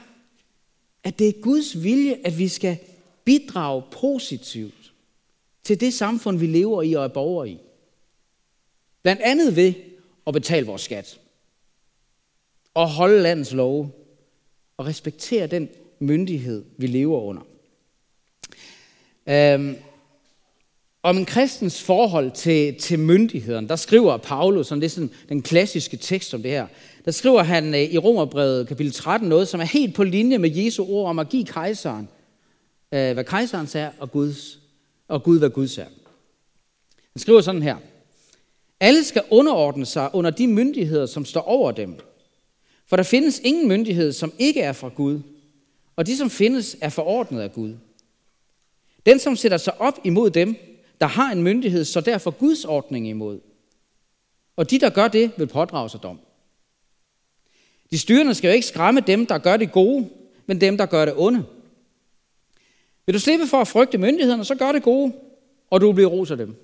at 1.03 1.19
det 1.19 1.27
er 1.27 1.41
Guds 1.41 1.83
vilje, 1.83 2.19
at 2.25 2.37
vi 2.37 2.47
skal 2.47 2.77
bidrage 3.23 3.83
positivt 3.91 4.93
til 5.63 5.79
det 5.79 5.93
samfund, 5.93 6.37
vi 6.37 6.47
lever 6.47 6.81
i 6.81 6.93
og 6.93 7.03
er 7.03 7.07
borgere 7.07 7.49
i. 7.49 7.59
Blandt 9.01 9.21
andet 9.21 9.55
ved 9.55 9.73
at 10.27 10.33
betale 10.33 10.65
vores 10.65 10.81
skat. 10.81 11.19
Og 12.73 12.89
holde 12.89 13.21
landets 13.21 13.53
love. 13.53 13.91
Og 14.77 14.85
respektere 14.85 15.47
den 15.47 15.69
myndighed, 15.99 16.65
vi 16.77 16.87
lever 16.87 17.21
under. 17.21 17.41
Øhm, 19.29 19.75
om 21.03 21.17
en 21.17 21.25
kristens 21.25 21.83
forhold 21.83 22.31
til, 22.31 22.75
til 22.75 22.99
myndighederne, 22.99 23.67
der 23.67 23.75
skriver 23.75 24.17
Paulus, 24.17 24.67
som 24.67 24.79
det 24.79 24.85
er 24.85 24.89
sådan 24.89 25.09
den 25.29 25.41
klassiske 25.41 25.97
tekst 25.97 26.33
om 26.33 26.41
det 26.41 26.51
her, 26.51 26.67
der 27.05 27.11
skriver 27.11 27.43
han 27.43 27.73
øh, 27.73 27.81
i 27.81 27.97
Romerbrevet 27.97 28.67
kapitel 28.67 28.93
13 28.93 29.29
noget, 29.29 29.47
som 29.47 29.59
er 29.59 29.65
helt 29.65 29.95
på 29.95 30.03
linje 30.03 30.37
med 30.37 30.49
Jesu 30.49 30.85
ord 30.85 31.09
om 31.09 31.19
at 31.19 31.29
give 31.29 31.45
kejseren, 31.45 32.09
øh, 32.91 33.13
hvad 33.13 33.23
kejseren 33.23 33.67
er, 33.73 33.89
og, 33.99 34.11
Guds, 34.11 34.59
og 35.07 35.23
Gud, 35.23 35.39
hvad 35.39 35.49
Guds 35.49 35.77
er. 35.77 35.85
Han 37.13 37.19
skriver 37.19 37.41
sådan 37.41 37.63
her. 37.63 37.77
Alle 38.79 39.03
skal 39.03 39.23
underordne 39.29 39.85
sig 39.85 40.09
under 40.13 40.31
de 40.31 40.47
myndigheder, 40.47 41.05
som 41.05 41.25
står 41.25 41.41
over 41.41 41.71
dem. 41.71 41.99
For 42.87 42.95
der 42.95 43.03
findes 43.03 43.39
ingen 43.43 43.67
myndighed, 43.67 44.11
som 44.13 44.33
ikke 44.39 44.61
er 44.61 44.73
fra 44.73 44.89
Gud, 44.89 45.19
og 45.95 46.07
de, 46.07 46.17
som 46.17 46.29
findes, 46.29 46.77
er 46.81 46.89
forordnet 46.89 47.41
af 47.41 47.53
Gud. 47.53 47.73
Den, 49.05 49.19
som 49.19 49.35
sætter 49.35 49.57
sig 49.57 49.81
op 49.81 49.99
imod 50.03 50.29
dem, 50.29 50.55
der 51.01 51.07
har 51.07 51.31
en 51.31 51.43
myndighed, 51.43 51.85
så 51.85 52.01
derfor 52.01 52.31
Guds 52.31 52.65
ordning 52.65 53.07
imod. 53.07 53.39
Og 54.55 54.71
de, 54.71 54.79
der 54.79 54.89
gør 54.89 55.07
det, 55.07 55.31
vil 55.37 55.47
pådrage 55.47 55.89
sig 55.89 56.03
dom. 56.03 56.19
De 57.91 57.99
styrende 57.99 58.33
skal 58.33 58.47
jo 58.47 58.53
ikke 58.53 58.67
skræmme 58.67 59.01
dem, 59.01 59.25
der 59.25 59.37
gør 59.37 59.57
det 59.57 59.71
gode, 59.71 60.09
men 60.45 60.61
dem, 60.61 60.77
der 60.77 60.85
gør 60.85 61.05
det 61.05 61.13
onde. 61.17 61.45
Vil 63.05 63.13
du 63.13 63.19
slippe 63.19 63.47
for 63.47 63.61
at 63.61 63.67
frygte 63.67 63.97
myndighederne, 63.97 64.45
så 64.45 64.55
gør 64.55 64.71
det 64.71 64.83
gode, 64.83 65.13
og 65.69 65.81
du 65.81 65.87
vil 65.87 65.93
blive 65.93 66.09
ros 66.09 66.31
af 66.31 66.37
dem. 66.37 66.55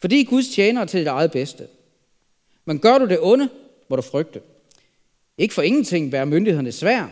Fordi 0.00 0.24
Guds 0.24 0.48
tjener 0.48 0.84
til 0.84 1.00
dit 1.00 1.06
eget 1.06 1.32
bedste. 1.32 1.66
Men 2.64 2.78
gør 2.78 2.98
du 2.98 3.06
det 3.06 3.18
onde, 3.20 3.48
må 3.88 3.96
du 3.96 4.02
frygte. 4.02 4.40
Ikke 5.38 5.54
for 5.54 5.62
ingenting 5.62 6.10
bærer 6.10 6.24
myndighederne 6.24 6.72
svær. 6.72 7.10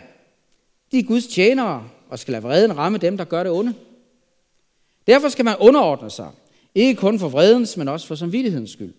De 0.92 0.98
er 0.98 1.02
Guds 1.02 1.26
tjenere 1.26 1.90
og 2.08 2.18
skal 2.18 2.32
lade 2.32 2.42
vreden 2.42 2.76
ramme 2.76 2.98
dem, 2.98 3.16
der 3.16 3.24
gør 3.24 3.42
det 3.42 3.52
onde. 3.52 3.74
Derfor 5.06 5.28
skal 5.28 5.44
man 5.44 5.56
underordne 5.56 6.10
sig. 6.10 6.30
Ikke 6.74 7.00
kun 7.00 7.18
for 7.18 7.28
vredens, 7.28 7.76
men 7.76 7.88
også 7.88 8.06
for 8.06 8.14
samvittighedens 8.14 8.70
skyld. 8.70 8.94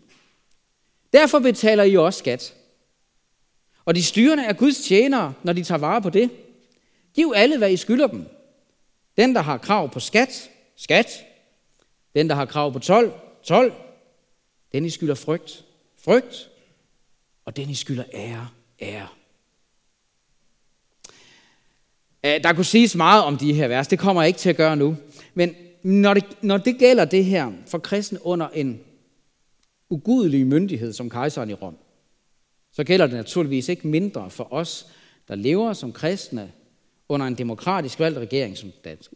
Derfor 1.13 1.39
betaler 1.39 1.83
I 1.83 1.97
også 1.97 2.19
skat. 2.19 2.53
Og 3.85 3.95
de 3.95 4.03
styrende 4.03 4.43
er 4.43 4.53
Guds 4.53 4.77
tjenere, 4.77 5.33
når 5.43 5.53
de 5.53 5.63
tager 5.63 5.79
vare 5.79 6.01
på 6.01 6.09
det. 6.09 6.29
Giv 7.13 7.33
alle, 7.35 7.57
hvad 7.57 7.71
I 7.71 7.77
skylder 7.77 8.07
dem. 8.07 8.25
Den, 9.17 9.35
der 9.35 9.41
har 9.41 9.57
krav 9.57 9.89
på 9.89 9.99
skat, 9.99 10.49
skat. 10.75 11.25
Den, 12.15 12.29
der 12.29 12.35
har 12.35 12.45
krav 12.45 12.73
på 12.73 12.79
tolv, 12.79 13.11
tolv. 13.43 13.73
Den, 14.71 14.85
I 14.85 14.89
skylder 14.89 15.15
frygt, 15.15 15.65
frygt. 16.03 16.49
Og 17.45 17.55
den, 17.55 17.69
I 17.69 17.75
skylder 17.75 18.03
ære, 18.13 18.47
ære. 18.81 19.07
Der 22.23 22.53
kunne 22.53 22.65
siges 22.65 22.95
meget 22.95 23.23
om 23.23 23.37
de 23.37 23.53
her 23.53 23.67
vers, 23.67 23.87
det 23.87 23.99
kommer 23.99 24.21
jeg 24.21 24.27
ikke 24.27 24.39
til 24.39 24.49
at 24.49 24.57
gøre 24.57 24.75
nu. 24.75 24.97
Men 25.33 25.55
når 25.85 26.13
det, 26.13 26.23
når 26.41 26.57
det 26.57 26.77
gælder 26.79 27.05
det 27.05 27.25
her 27.25 27.51
for 27.67 27.77
kristne 27.77 28.25
under 28.25 28.47
en 28.47 28.79
ugudelig 29.89 30.47
myndighed 30.47 30.93
som 30.93 31.09
kejseren 31.09 31.49
i 31.49 31.53
Rom, 31.53 31.77
så 32.71 32.83
gælder 32.83 33.07
det 33.07 33.15
naturligvis 33.15 33.69
ikke 33.69 33.87
mindre 33.87 34.29
for 34.29 34.53
os, 34.53 34.87
der 35.27 35.35
lever 35.35 35.73
som 35.73 35.93
kristne 35.93 36.51
under 37.09 37.25
en 37.25 37.35
demokratisk 37.35 37.99
valgt 37.99 38.17
regering 38.17 38.57
som 38.57 38.71
dansk. 38.83 39.11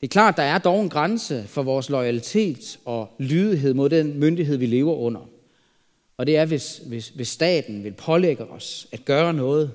Det 0.00 0.06
er 0.06 0.08
klart, 0.08 0.36
der 0.36 0.42
er 0.42 0.58
dog 0.58 0.82
en 0.82 0.88
grænse 0.88 1.44
for 1.46 1.62
vores 1.62 1.90
loyalitet 1.90 2.78
og 2.84 3.08
lydighed 3.18 3.74
mod 3.74 3.88
den 3.88 4.18
myndighed, 4.18 4.56
vi 4.56 4.66
lever 4.66 4.94
under. 4.94 5.28
Og 6.16 6.26
det 6.26 6.36
er, 6.36 6.44
hvis, 6.44 6.78
hvis, 6.78 7.08
hvis 7.08 7.28
staten 7.28 7.84
vil 7.84 7.92
pålægge 7.92 8.44
os 8.44 8.88
at 8.92 9.04
gøre 9.04 9.34
noget, 9.34 9.70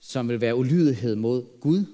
som 0.00 0.28
vil 0.28 0.40
være 0.40 0.56
ulydighed 0.56 1.16
mod 1.16 1.44
Gud. 1.60 1.84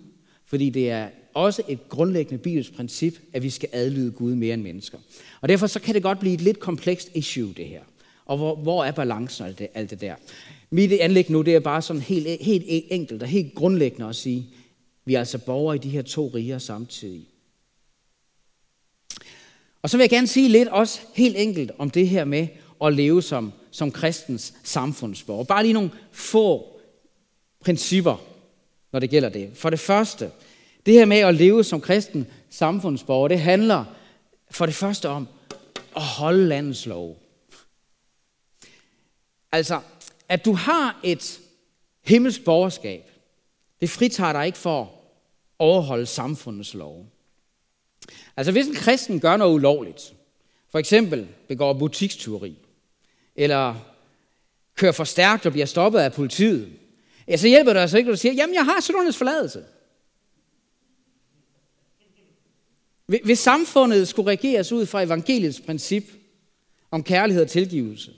Fordi 0.44 0.70
det 0.70 0.90
er 0.90 1.08
også 1.34 1.62
et 1.68 1.88
grundlæggende 1.88 2.42
bibelsk 2.42 2.74
princip, 2.76 3.18
at 3.32 3.42
vi 3.42 3.50
skal 3.50 3.68
adlyde 3.72 4.10
Gud 4.10 4.34
mere 4.34 4.54
end 4.54 4.62
mennesker. 4.62 4.98
Og 5.40 5.48
derfor 5.48 5.66
så 5.66 5.80
kan 5.80 5.94
det 5.94 6.02
godt 6.02 6.20
blive 6.20 6.34
et 6.34 6.40
lidt 6.40 6.60
komplekst 6.60 7.10
issue, 7.14 7.52
det 7.56 7.66
her. 7.66 7.82
Og 8.26 8.36
hvor, 8.36 8.56
hvor 8.56 8.84
er 8.84 8.90
balancen 8.90 9.42
og 9.42 9.48
alt 9.48 9.58
det, 9.58 9.68
alt 9.74 9.90
det 9.90 10.00
der? 10.00 10.14
Mit 10.70 10.92
anlæg 10.92 11.30
nu, 11.30 11.42
det 11.42 11.54
er 11.54 11.60
bare 11.60 11.82
sådan 11.82 12.02
helt, 12.02 12.42
helt 12.42 12.64
e- 12.64 12.94
enkelt 12.94 13.22
og 13.22 13.28
helt 13.28 13.54
grundlæggende 13.54 14.08
at 14.08 14.16
sige, 14.16 14.46
vi 15.04 15.14
er 15.14 15.18
altså 15.18 15.38
borgere 15.38 15.76
i 15.76 15.78
de 15.78 15.88
her 15.88 16.02
to 16.02 16.30
riger 16.34 16.58
samtidig. 16.58 17.26
Og 19.82 19.90
så 19.90 19.96
vil 19.96 20.02
jeg 20.02 20.10
gerne 20.10 20.26
sige 20.26 20.48
lidt 20.48 20.68
også 20.68 21.00
helt 21.14 21.36
enkelt 21.36 21.70
om 21.78 21.90
det 21.90 22.08
her 22.08 22.24
med 22.24 22.48
at 22.84 22.94
leve 22.94 23.22
som, 23.22 23.52
som 23.70 23.90
kristens 23.90 24.54
samfundsborger. 24.64 25.44
Bare 25.44 25.62
lige 25.62 25.72
nogle 25.72 25.90
få 26.12 26.80
principper, 27.60 28.24
når 28.92 29.00
det 29.00 29.10
gælder 29.10 29.28
det. 29.28 29.50
For 29.54 29.70
det 29.70 29.80
første, 29.80 30.30
det 30.86 30.94
her 30.94 31.04
med 31.04 31.18
at 31.18 31.34
leve 31.34 31.64
som 31.64 31.80
kristen 31.80 32.26
samfundsborger, 32.50 33.28
det 33.28 33.40
handler 33.40 33.84
for 34.50 34.66
det 34.66 34.74
første 34.74 35.08
om 35.08 35.28
at 35.96 36.02
holde 36.02 36.46
landets 36.46 36.86
lov. 36.86 37.18
Altså, 39.52 39.80
at 40.28 40.44
du 40.44 40.52
har 40.52 41.00
et 41.04 41.40
himmelsk 42.04 42.44
borgerskab, 42.44 43.10
det 43.80 43.90
fritager 43.90 44.32
dig 44.32 44.46
ikke 44.46 44.58
for 44.58 44.82
at 44.82 44.88
overholde 45.58 46.06
samfundets 46.06 46.74
lov. 46.74 47.06
Altså, 48.36 48.52
hvis 48.52 48.66
en 48.66 48.74
kristen 48.74 49.20
gør 49.20 49.36
noget 49.36 49.54
ulovligt, 49.54 50.14
for 50.70 50.78
eksempel 50.78 51.28
begår 51.48 51.72
butikstyveri, 51.72 52.58
eller 53.36 53.74
kører 54.76 54.92
for 54.92 55.04
stærkt 55.04 55.46
og 55.46 55.52
bliver 55.52 55.66
stoppet 55.66 55.98
af 55.98 56.12
politiet, 56.12 56.72
ja, 57.28 57.36
så 57.36 57.48
hjælper 57.48 57.72
det 57.72 57.80
altså 57.80 57.98
ikke, 57.98 58.08
at 58.08 58.12
du 58.12 58.20
siger, 58.20 58.32
jamen 58.32 58.54
jeg 58.54 58.64
har 58.64 58.80
syndernes 58.80 59.16
forladelse. 59.16 59.64
Hvis 63.10 63.38
samfundet 63.38 64.08
skulle 64.08 64.30
regeres 64.30 64.72
ud 64.72 64.86
fra 64.86 65.02
evangeliets 65.02 65.60
princip 65.60 66.04
om 66.90 67.02
kærlighed 67.02 67.42
og 67.42 67.50
tilgivelse, 67.50 68.14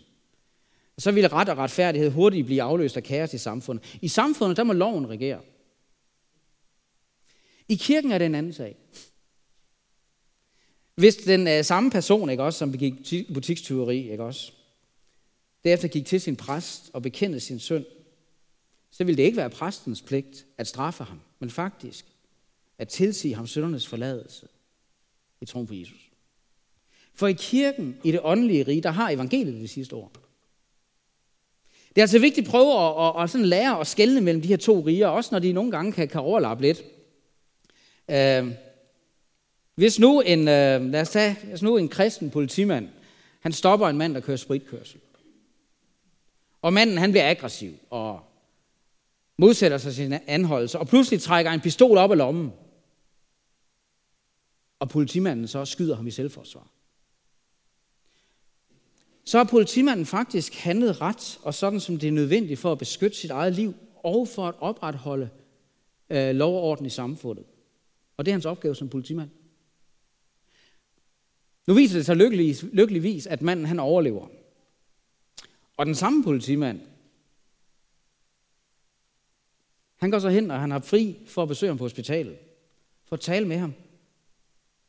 så 0.99 1.13
ville 1.13 1.29
ret 1.29 1.49
og 1.49 1.59
retfærdighed 1.59 2.11
hurtigt 2.11 2.47
blive 2.47 2.63
afløst 2.63 2.97
af 2.97 3.03
kaos 3.03 3.35
i 3.35 3.39
samfundet. 3.39 3.99
I 4.03 4.09
samfundet, 4.09 4.57
der 4.57 4.65
må 4.65 4.73
loven 4.73 5.09
regere. 5.09 5.41
I 7.69 7.75
kirken 7.75 8.13
er 8.13 8.19
det 8.19 8.25
en 8.25 8.35
anden 8.35 8.53
sag. 8.53 8.77
Hvis 10.95 11.17
den 11.17 11.59
uh, 11.59 11.65
samme 11.65 11.91
person, 11.91 12.31
ikke 12.31 12.43
også, 12.43 12.59
som 12.59 12.73
begik 12.73 12.95
butikstyveri, 13.35 14.11
ikke 14.11 14.25
også, 14.25 14.53
derefter 15.65 15.89
gik 15.89 16.07
til 16.07 16.21
sin 16.21 16.37
præst 16.37 16.91
og 16.93 17.03
bekendte 17.03 17.41
sin 17.41 17.59
synd, 17.59 17.85
så 18.91 19.05
ville 19.05 19.17
det 19.17 19.23
ikke 19.23 19.37
være 19.37 19.51
præstens 19.51 20.03
pligt 20.03 20.47
at 20.59 20.67
straffe 20.67 21.05
ham, 21.05 21.21
men 21.39 21.51
faktisk 21.51 22.07
at 22.79 22.89
tilsige 22.89 23.35
ham 23.35 23.47
syndernes 23.47 23.87
forladelse 23.87 24.49
i 25.43 25.47
troen 25.47 25.67
på 25.67 25.75
Jesus. 25.75 26.11
For 27.15 27.27
i 27.27 27.33
kirken, 27.33 27.97
i 28.05 28.13
det 28.13 28.21
åndelige 28.23 28.63
rige, 28.63 28.81
der 28.81 28.91
har 28.91 29.11
evangeliet 29.11 29.61
det 29.61 29.71
sidste 29.71 29.93
ord. 29.93 30.13
Det 31.89 31.99
er 31.99 32.03
altså 32.03 32.19
vigtigt 32.19 32.47
at 32.47 32.51
prøve 32.51 32.73
at, 32.73 33.09
at, 33.09 33.23
at 33.23 33.31
sådan 33.31 33.47
lære 33.47 33.81
at 33.81 33.87
skelne 33.87 34.21
mellem 34.21 34.43
de 34.43 34.49
her 34.49 34.57
to 34.57 34.81
riger, 34.81 35.09
også 35.09 35.29
når 35.33 35.39
de 35.39 35.53
nogle 35.53 35.71
gange 35.71 35.93
kan, 35.93 36.09
kan 36.09 36.21
overlappe 36.21 36.63
lidt. 36.63 36.83
Uh, 38.09 38.53
hvis 39.75 39.99
nu 39.99 40.21
en, 40.21 40.41
uh, 40.41 40.45
lad 40.93 41.01
os 41.01 41.11
tage, 41.11 41.37
hvis 41.45 41.63
nu 41.63 41.77
en 41.77 41.89
kristen 41.89 42.31
politimand, 42.31 42.89
han 43.41 43.53
stopper 43.53 43.89
en 43.89 43.99
mand, 43.99 44.15
der 44.15 44.21
kører 44.21 44.37
spritkørsel. 44.37 45.01
Og 46.63 46.73
manden, 46.73 46.99
han 46.99 47.11
bliver 47.11 47.31
aggressiv 47.31 47.73
og 47.91 48.21
modsætter 49.37 49.79
sig 49.79 49.95
sin 49.95 50.13
anholdelse, 50.27 50.79
og 50.79 50.89
pludselig 50.89 51.23
trækker 51.23 51.51
en 51.51 51.61
pistol 51.61 51.99
op 51.99 52.11
af 52.11 52.19
lommen. 52.19 52.53
Og 54.83 54.89
politimanden 54.89 55.49
så 55.49 55.65
skyder 55.65 55.97
ham 55.97 56.07
i 56.07 56.11
selvforsvar. 56.11 56.69
Så 59.25 59.39
har 59.39 59.45
politimanden 59.45 60.07
faktisk 60.07 60.55
handlet 60.55 61.01
ret, 61.01 61.41
og 61.43 61.55
sådan 61.55 61.81
som 61.81 61.99
det 61.99 62.09
er 62.09 62.13
nødvendigt 62.13 62.61
for 62.61 62.73
at 62.73 62.79
beskytte 62.79 63.17
sit 63.17 63.31
eget 63.31 63.53
liv, 63.53 63.75
og 63.97 64.29
for 64.29 64.49
at 64.49 64.55
opretholde 64.59 65.31
øh, 66.11 66.35
lov 66.35 66.57
og 66.57 66.63
orden 66.63 66.87
i 66.87 66.91
samfundet. 66.91 67.45
Og 68.17 68.25
det 68.25 68.31
er 68.31 68.35
hans 68.35 68.47
opgave 68.47 68.75
som 68.75 68.89
politimand. 68.89 69.31
Nu 71.67 71.75
viser 71.75 71.99
det 71.99 72.07
sig 72.07 72.17
lykkeligvis, 72.17 72.65
lykkeligvis 72.73 73.27
at 73.27 73.43
manden 73.43 73.67
han 73.67 73.81
overlever. 73.81 74.29
Og 75.77 75.87
den 75.87 75.95
samme 75.95 76.25
politimand, 76.25 76.81
han 79.97 80.11
går 80.11 80.19
så 80.19 80.29
hen, 80.29 80.51
og 80.51 80.61
han 80.61 80.71
har 80.71 80.81
fri 80.81 81.17
for 81.27 81.43
at 81.43 81.49
besøge 81.49 81.71
ham 81.71 81.79
på 81.79 81.85
hospitalet. 81.85 82.39
For 83.05 83.17
at 83.17 83.21
tale 83.21 83.49
med 83.49 83.57
ham. 83.57 83.75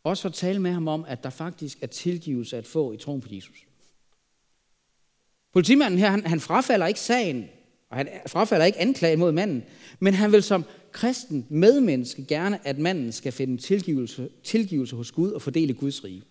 Også 0.03 0.21
for 0.21 0.29
at 0.29 0.35
tale 0.35 0.59
med 0.59 0.71
ham 0.71 0.87
om, 0.87 1.05
at 1.07 1.23
der 1.23 1.29
faktisk 1.29 1.77
er 1.81 1.87
tilgivelse 1.87 2.57
at 2.57 2.67
få 2.67 2.91
i 2.91 2.97
troen 2.97 3.21
på 3.21 3.27
Jesus. 3.31 3.65
Politimanden 5.53 5.99
her, 5.99 6.09
han, 6.09 6.25
han 6.25 6.39
frafalder 6.39 6.87
ikke 6.87 6.99
sagen, 6.99 7.45
og 7.89 7.97
han 7.97 8.09
frafalder 8.27 8.65
ikke 8.65 8.79
anklagen 8.79 9.19
mod 9.19 9.31
manden, 9.31 9.63
men 9.99 10.13
han 10.13 10.31
vil 10.31 10.43
som 10.43 10.65
kristen 10.91 11.45
medmenneske 11.49 12.25
gerne, 12.25 12.67
at 12.67 12.79
manden 12.79 13.11
skal 13.11 13.31
finde 13.31 13.57
tilgivelse, 13.57 14.29
tilgivelse 14.43 14.95
hos 14.95 15.11
Gud 15.11 15.31
og 15.31 15.41
fordele 15.41 15.73
Guds 15.73 16.03
rige. 16.03 16.23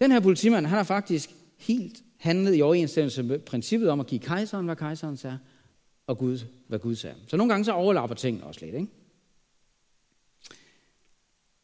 Den 0.00 0.12
her 0.12 0.20
politimand, 0.20 0.66
han 0.66 0.76
har 0.76 0.84
faktisk 0.84 1.30
helt 1.58 2.02
handlet 2.16 2.56
i 2.56 2.62
overensstemmelse 2.62 3.22
med 3.22 3.38
princippet 3.38 3.90
om 3.90 4.00
at 4.00 4.06
give 4.06 4.20
kejseren, 4.20 4.66
hvad 4.66 4.76
kejseren 4.76 5.18
er, 5.24 5.38
og 6.06 6.18
Gud, 6.18 6.38
hvad 6.68 6.78
Gud 6.78 7.04
er. 7.04 7.14
Så 7.26 7.36
nogle 7.36 7.52
gange 7.52 7.64
så 7.64 7.72
overlapper 7.72 8.16
tingene 8.16 8.46
også 8.46 8.60
lidt, 8.64 8.74
ikke? 8.74 8.88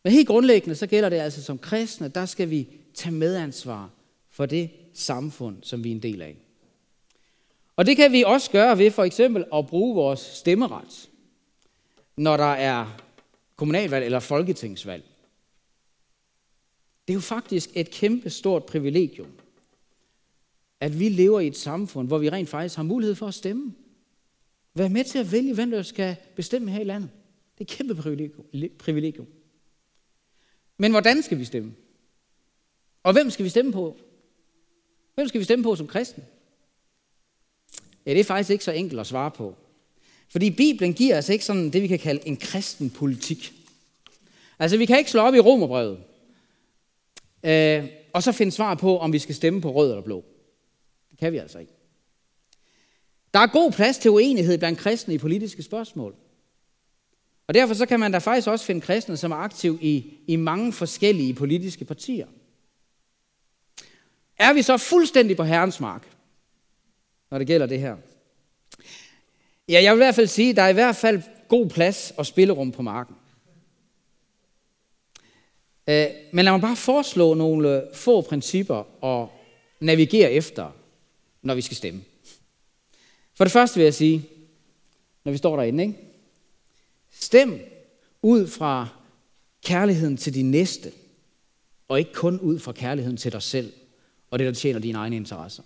Men 0.06 0.12
helt 0.12 0.28
grundlæggende, 0.28 0.74
så 0.74 0.86
gælder 0.86 1.08
det 1.08 1.16
altså 1.16 1.42
som 1.42 1.58
kristne, 1.58 2.08
der 2.08 2.26
skal 2.26 2.50
vi 2.50 2.68
tage 2.94 3.14
medansvar 3.14 3.90
for 4.30 4.46
det 4.46 4.70
samfund, 4.94 5.56
som 5.62 5.84
vi 5.84 5.90
er 5.90 5.94
en 5.94 6.02
del 6.02 6.22
af. 6.22 6.36
Og 7.76 7.86
det 7.86 7.96
kan 7.96 8.12
vi 8.12 8.22
også 8.22 8.50
gøre 8.50 8.78
ved 8.78 8.90
for 8.90 9.04
eksempel 9.04 9.44
at 9.54 9.66
bruge 9.66 9.94
vores 9.94 10.20
stemmeret, 10.20 11.10
når 12.16 12.36
der 12.36 12.44
er 12.44 13.00
kommunalvalg 13.56 14.04
eller 14.04 14.20
folketingsvalg. 14.20 15.04
Det 17.08 17.12
er 17.12 17.16
jo 17.16 17.20
faktisk 17.20 17.70
et 17.74 17.90
kæmpe 17.90 18.30
stort 18.30 18.64
privilegium, 18.64 19.30
at 20.80 21.00
vi 21.00 21.08
lever 21.08 21.40
i 21.40 21.46
et 21.46 21.56
samfund, 21.56 22.08
hvor 22.08 22.18
vi 22.18 22.30
rent 22.30 22.48
faktisk 22.48 22.76
har 22.76 22.82
mulighed 22.82 23.14
for 23.14 23.26
at 23.26 23.34
stemme. 23.34 23.74
Vær 24.74 24.88
med 24.88 25.04
til 25.04 25.18
at 25.18 25.32
vælge, 25.32 25.54
hvem 25.54 25.70
der 25.70 25.82
skal 25.82 26.16
bestemme 26.36 26.70
her 26.70 26.80
i 26.80 26.84
landet. 26.84 27.10
Det 27.58 27.60
er 27.60 27.72
et 27.72 27.78
kæmpe 27.78 27.94
privilegium. 28.78 29.26
Men 30.78 30.90
hvordan 30.90 31.22
skal 31.22 31.38
vi 31.38 31.44
stemme? 31.44 31.74
Og 33.02 33.12
hvem 33.12 33.30
skal 33.30 33.44
vi 33.44 33.50
stemme 33.50 33.72
på? 33.72 33.96
Hvem 35.14 35.28
skal 35.28 35.38
vi 35.38 35.44
stemme 35.44 35.62
på 35.62 35.76
som 35.76 35.86
kristen? 35.86 36.24
Ja, 38.06 38.10
det 38.10 38.20
er 38.20 38.24
faktisk 38.24 38.50
ikke 38.50 38.64
så 38.64 38.72
enkelt 38.72 39.00
at 39.00 39.06
svare 39.06 39.30
på. 39.30 39.54
Fordi 40.28 40.50
Bibelen 40.50 40.94
giver 40.94 41.18
os 41.18 41.28
ikke 41.28 41.44
sådan 41.44 41.70
det, 41.70 41.82
vi 41.82 41.86
kan 41.86 41.98
kalde 41.98 42.28
en 42.28 42.36
kristen 42.36 42.90
politik. 42.90 43.52
Altså, 44.58 44.76
vi 44.76 44.86
kan 44.86 44.98
ikke 44.98 45.10
slå 45.10 45.20
op 45.20 45.34
i 45.34 45.40
romerbrevet, 45.40 45.98
øh, 47.44 47.88
og 48.12 48.22
så 48.22 48.32
finde 48.32 48.52
svar 48.52 48.74
på, 48.74 48.98
om 48.98 49.12
vi 49.12 49.18
skal 49.18 49.34
stemme 49.34 49.60
på 49.60 49.72
rød 49.72 49.90
eller 49.90 50.02
blå. 50.02 50.24
Det 51.10 51.18
kan 51.18 51.32
vi 51.32 51.38
altså 51.38 51.58
ikke. 51.58 51.72
Der 53.34 53.40
er 53.40 53.46
god 53.46 53.72
plads 53.72 53.98
til 53.98 54.10
uenighed 54.10 54.58
blandt 54.58 54.78
kristne 54.78 55.14
i 55.14 55.18
politiske 55.18 55.62
spørgsmål. 55.62 56.14
Og 57.46 57.54
derfor 57.54 57.74
så 57.74 57.86
kan 57.86 58.00
man 58.00 58.12
da 58.12 58.18
faktisk 58.18 58.48
også 58.48 58.64
finde 58.64 58.80
kristne, 58.80 59.16
som 59.16 59.32
er 59.32 59.36
aktiv 59.36 59.78
i, 59.82 60.14
i 60.26 60.36
mange 60.36 60.72
forskellige 60.72 61.34
politiske 61.34 61.84
partier. 61.84 62.26
Er 64.38 64.52
vi 64.52 64.62
så 64.62 64.76
fuldstændig 64.76 65.36
på 65.36 65.44
herrens 65.44 65.80
mark? 65.80 66.16
når 67.30 67.38
det 67.38 67.46
gælder 67.46 67.66
det 67.66 67.80
her? 67.80 67.96
Ja, 69.68 69.82
jeg 69.82 69.92
vil 69.92 69.98
i 69.98 70.04
hvert 70.04 70.14
fald 70.14 70.26
sige, 70.26 70.50
at 70.50 70.56
der 70.56 70.62
er 70.62 70.68
i 70.68 70.72
hvert 70.72 70.96
fald 70.96 71.22
god 71.48 71.70
plads 71.70 72.12
og 72.16 72.26
spillerum 72.26 72.72
på 72.72 72.82
marken. 72.82 73.16
Øh, 75.88 76.06
men 76.32 76.44
lad 76.44 76.52
mig 76.52 76.60
bare 76.60 76.76
foreslå 76.76 77.34
nogle 77.34 77.88
få 77.94 78.20
principper 78.20 79.04
og 79.04 79.30
navigere 79.80 80.32
efter, 80.32 80.70
når 81.42 81.54
vi 81.54 81.60
skal 81.60 81.76
stemme. 81.76 82.04
For 83.34 83.44
det 83.44 83.52
første 83.52 83.76
vil 83.76 83.84
jeg 83.84 83.94
sige, 83.94 84.28
når 85.24 85.32
vi 85.32 85.38
står 85.38 85.56
derinde, 85.56 85.84
ikke? 85.84 85.98
Stem 87.26 87.60
ud 88.22 88.46
fra 88.46 88.88
kærligheden 89.64 90.16
til 90.16 90.34
din 90.34 90.50
næste, 90.50 90.92
og 91.88 91.98
ikke 91.98 92.12
kun 92.12 92.40
ud 92.40 92.58
fra 92.58 92.72
kærligheden 92.72 93.16
til 93.16 93.32
dig 93.32 93.42
selv, 93.42 93.72
og 94.30 94.38
det, 94.38 94.46
der 94.46 94.52
tjener 94.52 94.80
dine 94.80 94.98
egne 94.98 95.16
interesser. 95.16 95.62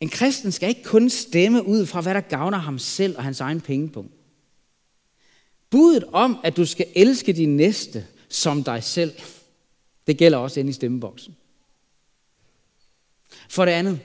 En 0.00 0.08
kristen 0.08 0.52
skal 0.52 0.68
ikke 0.68 0.82
kun 0.82 1.10
stemme 1.10 1.66
ud 1.66 1.86
fra, 1.86 2.00
hvad 2.00 2.14
der 2.14 2.20
gavner 2.20 2.58
ham 2.58 2.78
selv 2.78 3.16
og 3.16 3.24
hans 3.24 3.40
egen 3.40 3.60
pengepunkt. 3.60 4.12
Budet 5.70 6.04
om, 6.04 6.40
at 6.44 6.56
du 6.56 6.66
skal 6.66 6.86
elske 6.94 7.32
din 7.32 7.56
næste 7.56 8.06
som 8.28 8.64
dig 8.64 8.84
selv, 8.84 9.12
det 10.06 10.18
gælder 10.18 10.38
også 10.38 10.60
inde 10.60 10.70
i 10.70 10.72
stemmeboksen. 10.72 11.36
For 13.48 13.64
det 13.64 13.72
andet, 13.72 14.00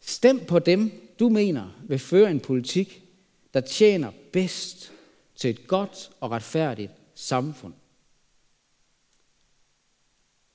stem 0.00 0.44
på 0.44 0.58
dem, 0.58 0.92
du 1.18 1.28
mener 1.28 1.80
vil 1.88 1.98
føre 1.98 2.30
en 2.30 2.40
politik, 2.40 3.07
der 3.54 3.60
tjener 3.60 4.10
bedst 4.32 4.92
til 5.36 5.50
et 5.50 5.66
godt 5.66 6.10
og 6.20 6.30
retfærdigt 6.30 6.92
samfund. 7.14 7.74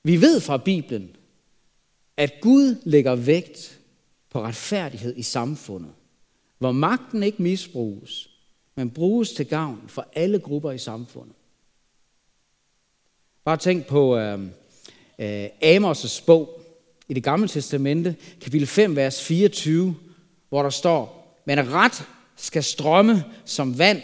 Vi 0.02 0.20
ved 0.20 0.40
fra 0.40 0.56
Bibelen, 0.56 1.16
at 2.16 2.32
Gud 2.40 2.76
lægger 2.84 3.14
vægt 3.14 3.80
på 4.30 4.42
retfærdighed 4.42 5.16
i 5.16 5.22
samfundet, 5.22 5.92
hvor 6.58 6.72
magten 6.72 7.22
ikke 7.22 7.42
misbruges, 7.42 8.30
men 8.74 8.90
bruges 8.90 9.32
til 9.32 9.46
gavn 9.46 9.84
for 9.88 10.08
alle 10.12 10.38
grupper 10.38 10.70
i 10.70 10.78
samfundet. 10.78 11.34
Bare 13.44 13.56
tænk 13.56 13.86
på 13.86 14.16
øh, 14.16 14.40
øh, 15.18 15.46
Amos' 15.46 16.24
bog 16.26 16.60
i 17.08 17.14
det 17.14 17.22
gamle 17.22 17.48
testamente, 17.48 18.16
kapitel 18.40 18.66
5, 18.66 18.96
vers 18.96 19.22
24, 19.22 19.96
hvor 20.48 20.62
der 20.62 20.70
står, 20.70 21.40
men 21.46 21.72
ret 21.72 22.08
skal 22.36 22.62
strømme 22.62 23.24
som 23.44 23.78
vand, 23.78 24.02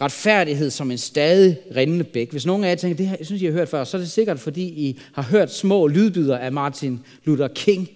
retfærdighed 0.00 0.70
som 0.70 0.90
en 0.90 0.98
stadig 0.98 1.58
rindende 1.76 2.04
bæk. 2.04 2.30
Hvis 2.30 2.46
nogen 2.46 2.64
af 2.64 2.68
jer 2.68 2.74
tænker, 2.74 2.96
det 2.96 3.08
her, 3.08 3.16
jeg 3.18 3.26
synes, 3.26 3.42
I 3.42 3.44
har 3.44 3.52
hørt 3.52 3.68
før, 3.68 3.84
så 3.84 3.96
er 3.96 4.00
det 4.00 4.10
sikkert, 4.10 4.40
fordi 4.40 4.62
I 4.62 5.00
har 5.12 5.22
hørt 5.22 5.52
små 5.52 5.86
lydbyder 5.86 6.38
af 6.38 6.52
Martin 6.52 7.00
Luther 7.24 7.48
King 7.48 7.88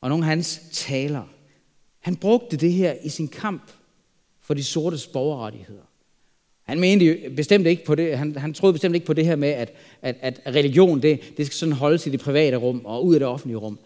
og 0.00 0.08
nogle 0.08 0.24
af 0.24 0.28
hans 0.28 0.60
taler. 0.72 1.22
Han 2.00 2.16
brugte 2.16 2.56
det 2.56 2.72
her 2.72 2.94
i 3.02 3.08
sin 3.08 3.28
kamp 3.28 3.62
for 4.42 4.54
de 4.54 4.64
sortes 4.64 5.06
borgerrettigheder. 5.06 5.82
Han 6.62 6.80
mente 6.80 7.30
bestemt 7.36 7.66
ikke 7.66 7.84
på 7.84 7.94
det, 7.94 8.18
han, 8.18 8.36
han 8.36 8.54
troede 8.54 8.72
bestemt 8.72 8.94
ikke 8.94 9.06
på 9.06 9.12
det 9.12 9.24
her 9.24 9.36
med, 9.36 9.48
at, 9.48 9.72
at, 10.02 10.16
at 10.20 10.54
religion, 10.54 11.02
det, 11.02 11.20
det 11.36 11.46
skal 11.46 11.56
sådan 11.56 11.72
holdes 11.72 12.06
i 12.06 12.10
det 12.10 12.20
private 12.20 12.56
rum 12.56 12.82
og 12.84 13.04
ud 13.04 13.14
af 13.14 13.20
det 13.20 13.28
offentlige 13.28 13.56
rum. 13.56 13.78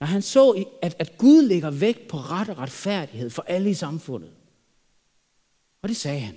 Når 0.00 0.06
han 0.06 0.22
så, 0.22 0.64
at, 0.82 0.96
at 0.98 1.18
Gud 1.18 1.42
lægger 1.42 1.70
vægt 1.70 2.08
på 2.08 2.16
ret 2.16 2.48
og 2.48 2.58
retfærdighed 2.58 3.30
for 3.30 3.42
alle 3.42 3.70
i 3.70 3.74
samfundet. 3.74 4.30
Og 5.82 5.88
det 5.88 5.96
sagde 5.96 6.20
han. 6.20 6.34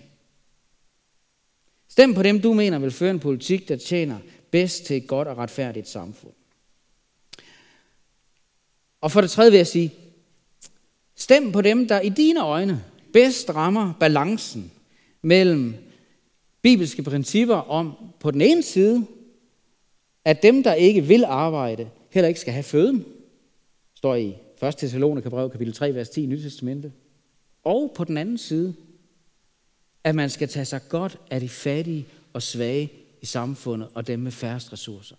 Stem 1.88 2.14
på 2.14 2.24
dem, 2.24 2.42
du 2.42 2.54
mener 2.54 2.80
vil 2.80 2.92
føre 2.92 3.12
en 3.12 3.20
politik, 3.20 3.68
der 3.68 3.76
tjener 3.76 4.20
bedst 4.52 4.86
til 4.86 4.98
et 4.98 5.08
godt 5.08 5.28
og 5.28 5.38
retfærdigt 5.38 5.88
samfund. 5.88 6.34
Og 9.02 9.12
for 9.12 9.22
det 9.22 9.32
tredje 9.32 9.52
vil 9.52 9.58
jeg 9.58 9.68
sige, 9.68 9.94
stem 11.16 11.52
på 11.52 11.62
dem, 11.62 11.88
der 11.88 12.02
i 12.02 12.10
dine 12.10 12.44
øjne 12.44 12.84
bedst 13.14 13.50
rammer 13.50 13.94
balancen 14.00 14.72
mellem 15.22 15.76
bibelske 16.62 17.04
principper 17.04 17.56
om 17.56 17.94
på 18.20 18.32
den 18.32 18.42
ene 18.42 18.64
side, 18.64 19.08
at 20.26 20.44
dem, 20.44 20.64
der 20.64 20.74
ikke 20.74 21.02
vil 21.02 21.26
arbejde, 21.26 21.90
heller 22.10 22.28
ikke 22.28 22.40
skal 22.40 22.54
have 22.54 22.64
føden, 22.64 23.06
står 24.00 24.16
i 24.16 24.36
1. 24.64 24.78
Thessalonikerbrev 24.78 25.50
kapitel 25.50 25.74
3, 25.74 25.96
vers 25.96 26.10
10 26.10 26.24
i 26.24 26.26
Nyt 26.26 26.42
Testamente. 26.42 26.92
Og 27.64 27.92
på 27.96 28.04
den 28.04 28.18
anden 28.18 28.38
side, 28.38 28.76
at 30.04 30.16
man 30.16 30.30
skal 30.30 30.48
tage 30.48 30.66
sig 30.66 30.82
godt 30.90 31.18
af 31.32 31.40
de 31.40 31.50
fattige 31.50 32.08
og 32.34 32.42
svage 32.42 32.92
i 33.22 33.26
samfundet 33.26 33.90
og 33.94 34.08
dem 34.08 34.20
med 34.20 34.32
færrest 34.32 34.74
ressourcer. 34.74 35.16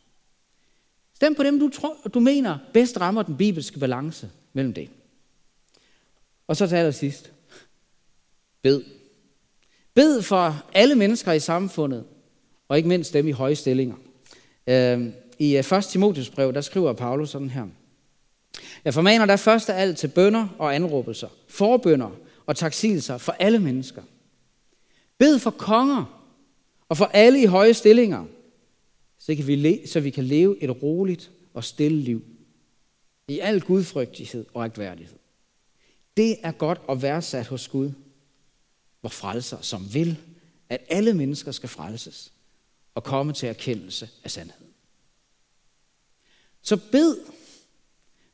Stem 1.15 1.35
på 1.35 1.43
dem, 1.43 1.59
du, 1.59 1.69
tror, 1.69 1.97
du 2.15 2.21
mener 2.21 2.59
bedst 2.73 3.01
rammer 3.01 3.23
den 3.23 3.37
bibelske 3.37 3.79
balance 3.79 4.31
mellem 4.53 4.75
det. 4.75 4.89
Og 6.47 6.57
så 6.57 6.67
til 6.67 6.77
allersidst. 6.77 7.33
Bed. 8.63 8.83
Bed 9.95 10.23
for 10.23 10.65
alle 10.75 10.95
mennesker 10.95 11.33
i 11.33 11.41
samfundet, 11.41 12.05
og 12.69 12.77
ikke 12.77 12.89
mindst 12.89 13.13
dem 13.13 13.29
i 13.29 13.33
høje 13.33 13.55
stillinger. 13.55 13.97
Øhm, 14.67 15.13
I 15.39 15.57
1. 15.57 15.73
Øh, 15.73 15.83
Timotheus 15.83 16.31
brev, 16.31 16.53
der 16.53 16.61
skriver 16.61 16.93
Paulus 16.93 17.31
sådan 17.31 17.51
her. 17.51 17.67
Jeg 18.85 18.95
formaner 18.95 19.27
dig 19.27 19.39
først 19.39 19.71
af 19.71 19.83
alt 19.83 19.99
til 19.99 20.09
bønder 20.09 20.49
og 20.59 20.75
anråbelser, 20.75 21.29
forbønder 21.49 22.11
og 22.47 22.57
taksigelser 22.57 23.19
for 23.19 23.33
alle 23.33 23.59
mennesker. 23.59 24.03
Bed 25.19 25.39
for 25.39 25.51
konger 25.51 26.27
og 26.89 26.97
for 26.97 27.05
alle 27.05 27.43
i 27.43 27.47
høje 27.47 27.75
stillinger, 27.75 28.25
så, 29.19 29.35
kan 29.35 29.47
vi, 29.47 29.87
så 29.87 30.01
vi 30.01 30.11
kan 30.11 30.25
leve 30.25 30.63
et 30.63 30.83
roligt 30.83 31.31
og 31.55 31.65
stille 31.65 31.99
liv 31.99 32.23
i 33.29 33.39
al 33.39 33.61
gudfrygtighed 33.61 34.47
og 34.55 34.65
agtværdighed. 34.65 35.19
Det 36.17 36.37
er 36.43 36.53
godt 36.53 36.81
at 36.89 37.03
være 37.03 37.23
sat 37.23 37.47
hos 37.47 37.69
Gud, 37.69 37.91
hvor 39.01 39.11
frelser, 39.11 39.61
som 39.61 39.95
vil, 39.95 40.17
at 40.69 40.81
alle 40.89 41.15
mennesker 41.15 41.53
skal 41.53 41.69
frelses 41.69 42.33
og 42.95 43.05
komme 43.05 43.33
til 43.33 43.49
erkendelse 43.49 44.09
af 44.25 44.31
sandheden. 44.31 44.67
Så 46.63 46.77
bed. 46.93 47.17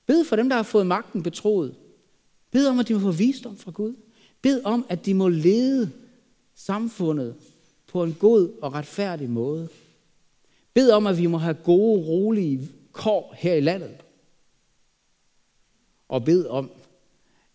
Bed 0.06 0.24
for 0.24 0.36
dem, 0.36 0.48
der 0.48 0.56
har 0.56 0.62
fået 0.62 0.86
magten 0.86 1.22
betroet. 1.22 1.74
Bed 2.50 2.66
om, 2.66 2.78
at 2.78 2.88
de 2.88 2.94
må 2.94 3.00
få 3.00 3.10
visdom 3.10 3.56
fra 3.56 3.70
Gud. 3.70 3.94
Bed 4.42 4.64
om, 4.64 4.86
at 4.88 5.06
de 5.06 5.14
må 5.14 5.28
lede 5.28 5.90
samfundet 6.54 7.34
på 7.86 8.04
en 8.04 8.14
god 8.14 8.50
og 8.62 8.72
retfærdig 8.72 9.30
måde. 9.30 9.68
Bed 10.74 10.90
om, 10.90 11.06
at 11.06 11.18
vi 11.18 11.26
må 11.26 11.38
have 11.38 11.54
gode, 11.54 12.06
rolige 12.06 12.68
kår 12.92 13.34
her 13.38 13.54
i 13.54 13.60
landet. 13.60 13.96
Og 16.08 16.24
bed 16.24 16.46
om, 16.46 16.70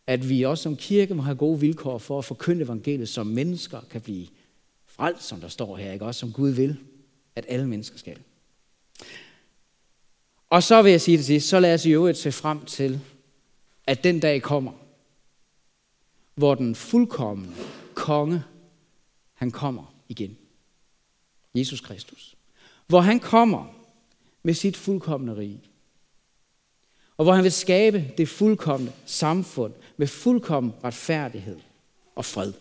at 0.08 0.30
vi 0.30 0.44
også 0.44 0.64
som 0.64 0.76
kirke 0.76 1.16
må 1.16 1.22
have 1.22 1.38
gode 1.38 1.60
vilkår 1.60 1.98
for 1.98 2.18
at 2.18 2.26
forkynde 2.26 2.64
evangeliet, 2.64 3.10
så 3.10 3.24
mennesker 3.24 3.82
kan 3.90 4.02
blive 4.02 4.28
frelst, 4.86 5.24
som 5.24 5.40
der 5.40 5.48
står 5.48 5.78
her, 5.78 5.92
ikke? 5.92 6.06
også 6.06 6.20
som 6.20 6.32
Gud 6.32 6.50
vil, 6.50 6.78
at 7.36 7.46
alle 7.48 7.68
mennesker 7.68 7.98
skal. 7.98 8.18
Og 10.52 10.64
så 10.64 10.82
vil 10.82 10.92
jeg 10.92 11.02
sige 11.02 11.18
det 11.18 11.26
sidst, 11.26 11.48
så 11.48 11.60
lad 11.60 11.74
os 11.74 11.86
i 11.86 11.90
øvrigt 11.90 12.18
se 12.18 12.32
frem 12.32 12.66
til, 12.66 13.00
at 13.88 14.04
den 14.04 14.20
dag 14.20 14.42
kommer, 14.42 14.72
hvor 16.36 16.56
den 16.56 16.76
fuldkommende 16.76 17.56
konge, 17.94 18.44
han 19.34 19.52
kommer 19.52 19.96
igen. 20.10 20.38
Jesus 21.56 21.82
Kristus. 21.82 22.36
Hvor 22.88 23.02
han 23.02 23.20
kommer 23.20 23.66
med 24.44 24.54
sit 24.54 24.78
fuldkommende 24.78 25.36
rige. 25.36 25.62
Og 27.18 27.24
hvor 27.24 27.34
han 27.34 27.44
vil 27.44 27.52
skabe 27.52 28.12
det 28.18 28.30
fuldkommende 28.30 28.94
samfund 29.06 29.74
med 29.98 30.08
fuldkommen 30.08 30.74
retfærdighed 30.84 31.60
og 32.16 32.26
fred. 32.26 32.54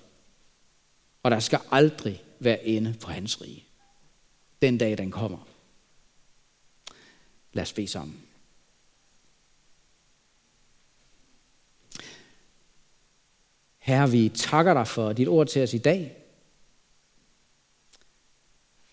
Og 1.23 1.31
der 1.31 1.41
skal 1.41 1.61
aldrig 1.71 2.23
være 2.39 2.67
ende 2.67 2.95
på 3.03 3.11
hans 3.11 3.43
rige. 3.43 3.65
Den 4.63 4.79
dag, 4.79 4.99
den 4.99 5.11
kommer. 5.11 5.50
Lad 7.53 7.63
os 7.63 7.73
bede 7.73 7.89
sammen. 7.89 8.23
Herre, 13.79 14.11
vi 14.11 14.29
takker 14.29 14.75
dig 14.75 14.87
for 14.87 15.13
dit 15.13 15.29
ord 15.29 15.47
til 15.47 15.63
os 15.63 15.75
i 15.75 15.79
dag. 15.79 16.17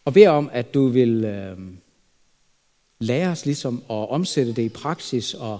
Og 0.05 0.13
beder 0.13 0.29
om, 0.29 0.49
at 0.53 0.73
du 0.73 0.87
vil 0.87 1.23
øh, 1.23 1.57
lære 2.99 3.29
os 3.29 3.45
ligesom 3.45 3.77
at 3.77 4.09
omsætte 4.09 4.53
det 4.53 4.61
i 4.61 4.69
praksis 4.69 5.33
og, 5.33 5.59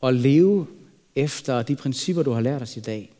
og 0.00 0.14
leve 0.14 0.66
efter 1.14 1.62
de 1.62 1.76
principper, 1.76 2.22
du 2.22 2.30
har 2.30 2.40
lært 2.40 2.62
os 2.62 2.76
i 2.76 2.80
dag. 2.80 3.12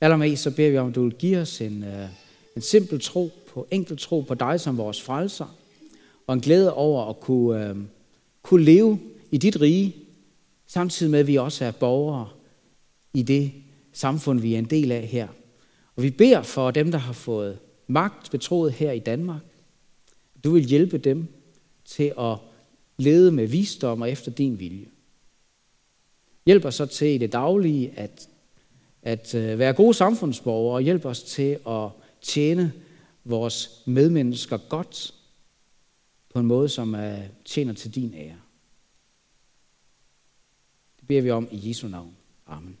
Allermest 0.00 0.42
så 0.42 0.50
beder 0.50 0.70
vi 0.70 0.78
om, 0.78 0.88
at 0.88 0.94
du 0.94 1.02
vil 1.02 1.14
give 1.14 1.38
os 1.38 1.60
en, 1.60 1.84
øh, 1.84 2.08
en 2.56 2.62
simpel 2.62 3.00
tro 3.00 3.30
på, 3.48 3.66
enkel 3.70 3.98
tro 3.98 4.20
på 4.20 4.34
dig 4.34 4.60
som 4.60 4.76
vores 4.78 5.02
frelser, 5.02 5.56
og 6.28 6.34
en 6.34 6.40
glæde 6.40 6.74
over 6.74 7.10
at 7.10 7.20
kunne, 7.20 7.68
øh, 7.68 7.76
kunne 8.42 8.64
leve 8.64 9.00
i 9.30 9.38
dit 9.38 9.60
rige, 9.60 9.96
samtidig 10.66 11.10
med, 11.10 11.20
at 11.20 11.26
vi 11.26 11.36
også 11.36 11.64
er 11.64 11.70
borgere 11.70 12.28
i 13.14 13.22
det 13.22 13.52
samfund, 13.92 14.40
vi 14.40 14.54
er 14.54 14.58
en 14.58 14.64
del 14.64 14.92
af 14.92 15.06
her. 15.06 15.28
Og 15.96 16.02
vi 16.02 16.10
beder 16.10 16.42
for 16.42 16.70
dem, 16.70 16.90
der 16.90 16.98
har 16.98 17.12
fået 17.12 17.58
magt 17.86 18.30
betroet 18.30 18.72
her 18.72 18.92
i 18.92 18.98
Danmark. 18.98 19.40
Du 20.44 20.50
vil 20.50 20.64
hjælpe 20.64 20.98
dem 20.98 21.26
til 21.84 22.12
at 22.18 22.36
lede 22.98 23.32
med 23.32 23.46
visdom 23.46 24.02
og 24.02 24.10
efter 24.10 24.30
din 24.30 24.58
vilje. 24.58 24.86
Hjælp 26.46 26.64
os 26.64 26.74
så 26.74 26.86
til 26.86 27.08
i 27.08 27.18
det 27.18 27.32
daglige 27.32 27.92
at, 27.96 28.28
at 29.02 29.34
øh, 29.34 29.58
være 29.58 29.72
gode 29.72 29.94
samfundsborgere, 29.94 30.74
og 30.74 30.82
hjælp 30.82 31.04
os 31.04 31.22
til 31.22 31.58
at 31.68 31.88
tjene 32.22 32.72
vores 33.24 33.82
medmennesker 33.86 34.56
godt 34.68 35.14
på 36.38 36.40
en 36.40 36.46
måde, 36.46 36.68
som 36.68 36.94
er, 36.94 37.22
tjener 37.44 37.72
til 37.72 37.94
din 37.94 38.14
ære. 38.14 38.36
Det 41.00 41.08
beder 41.08 41.22
vi 41.22 41.30
om 41.30 41.48
i 41.50 41.68
Jesu 41.68 41.88
navn. 41.88 42.16
Amen. 42.46 42.78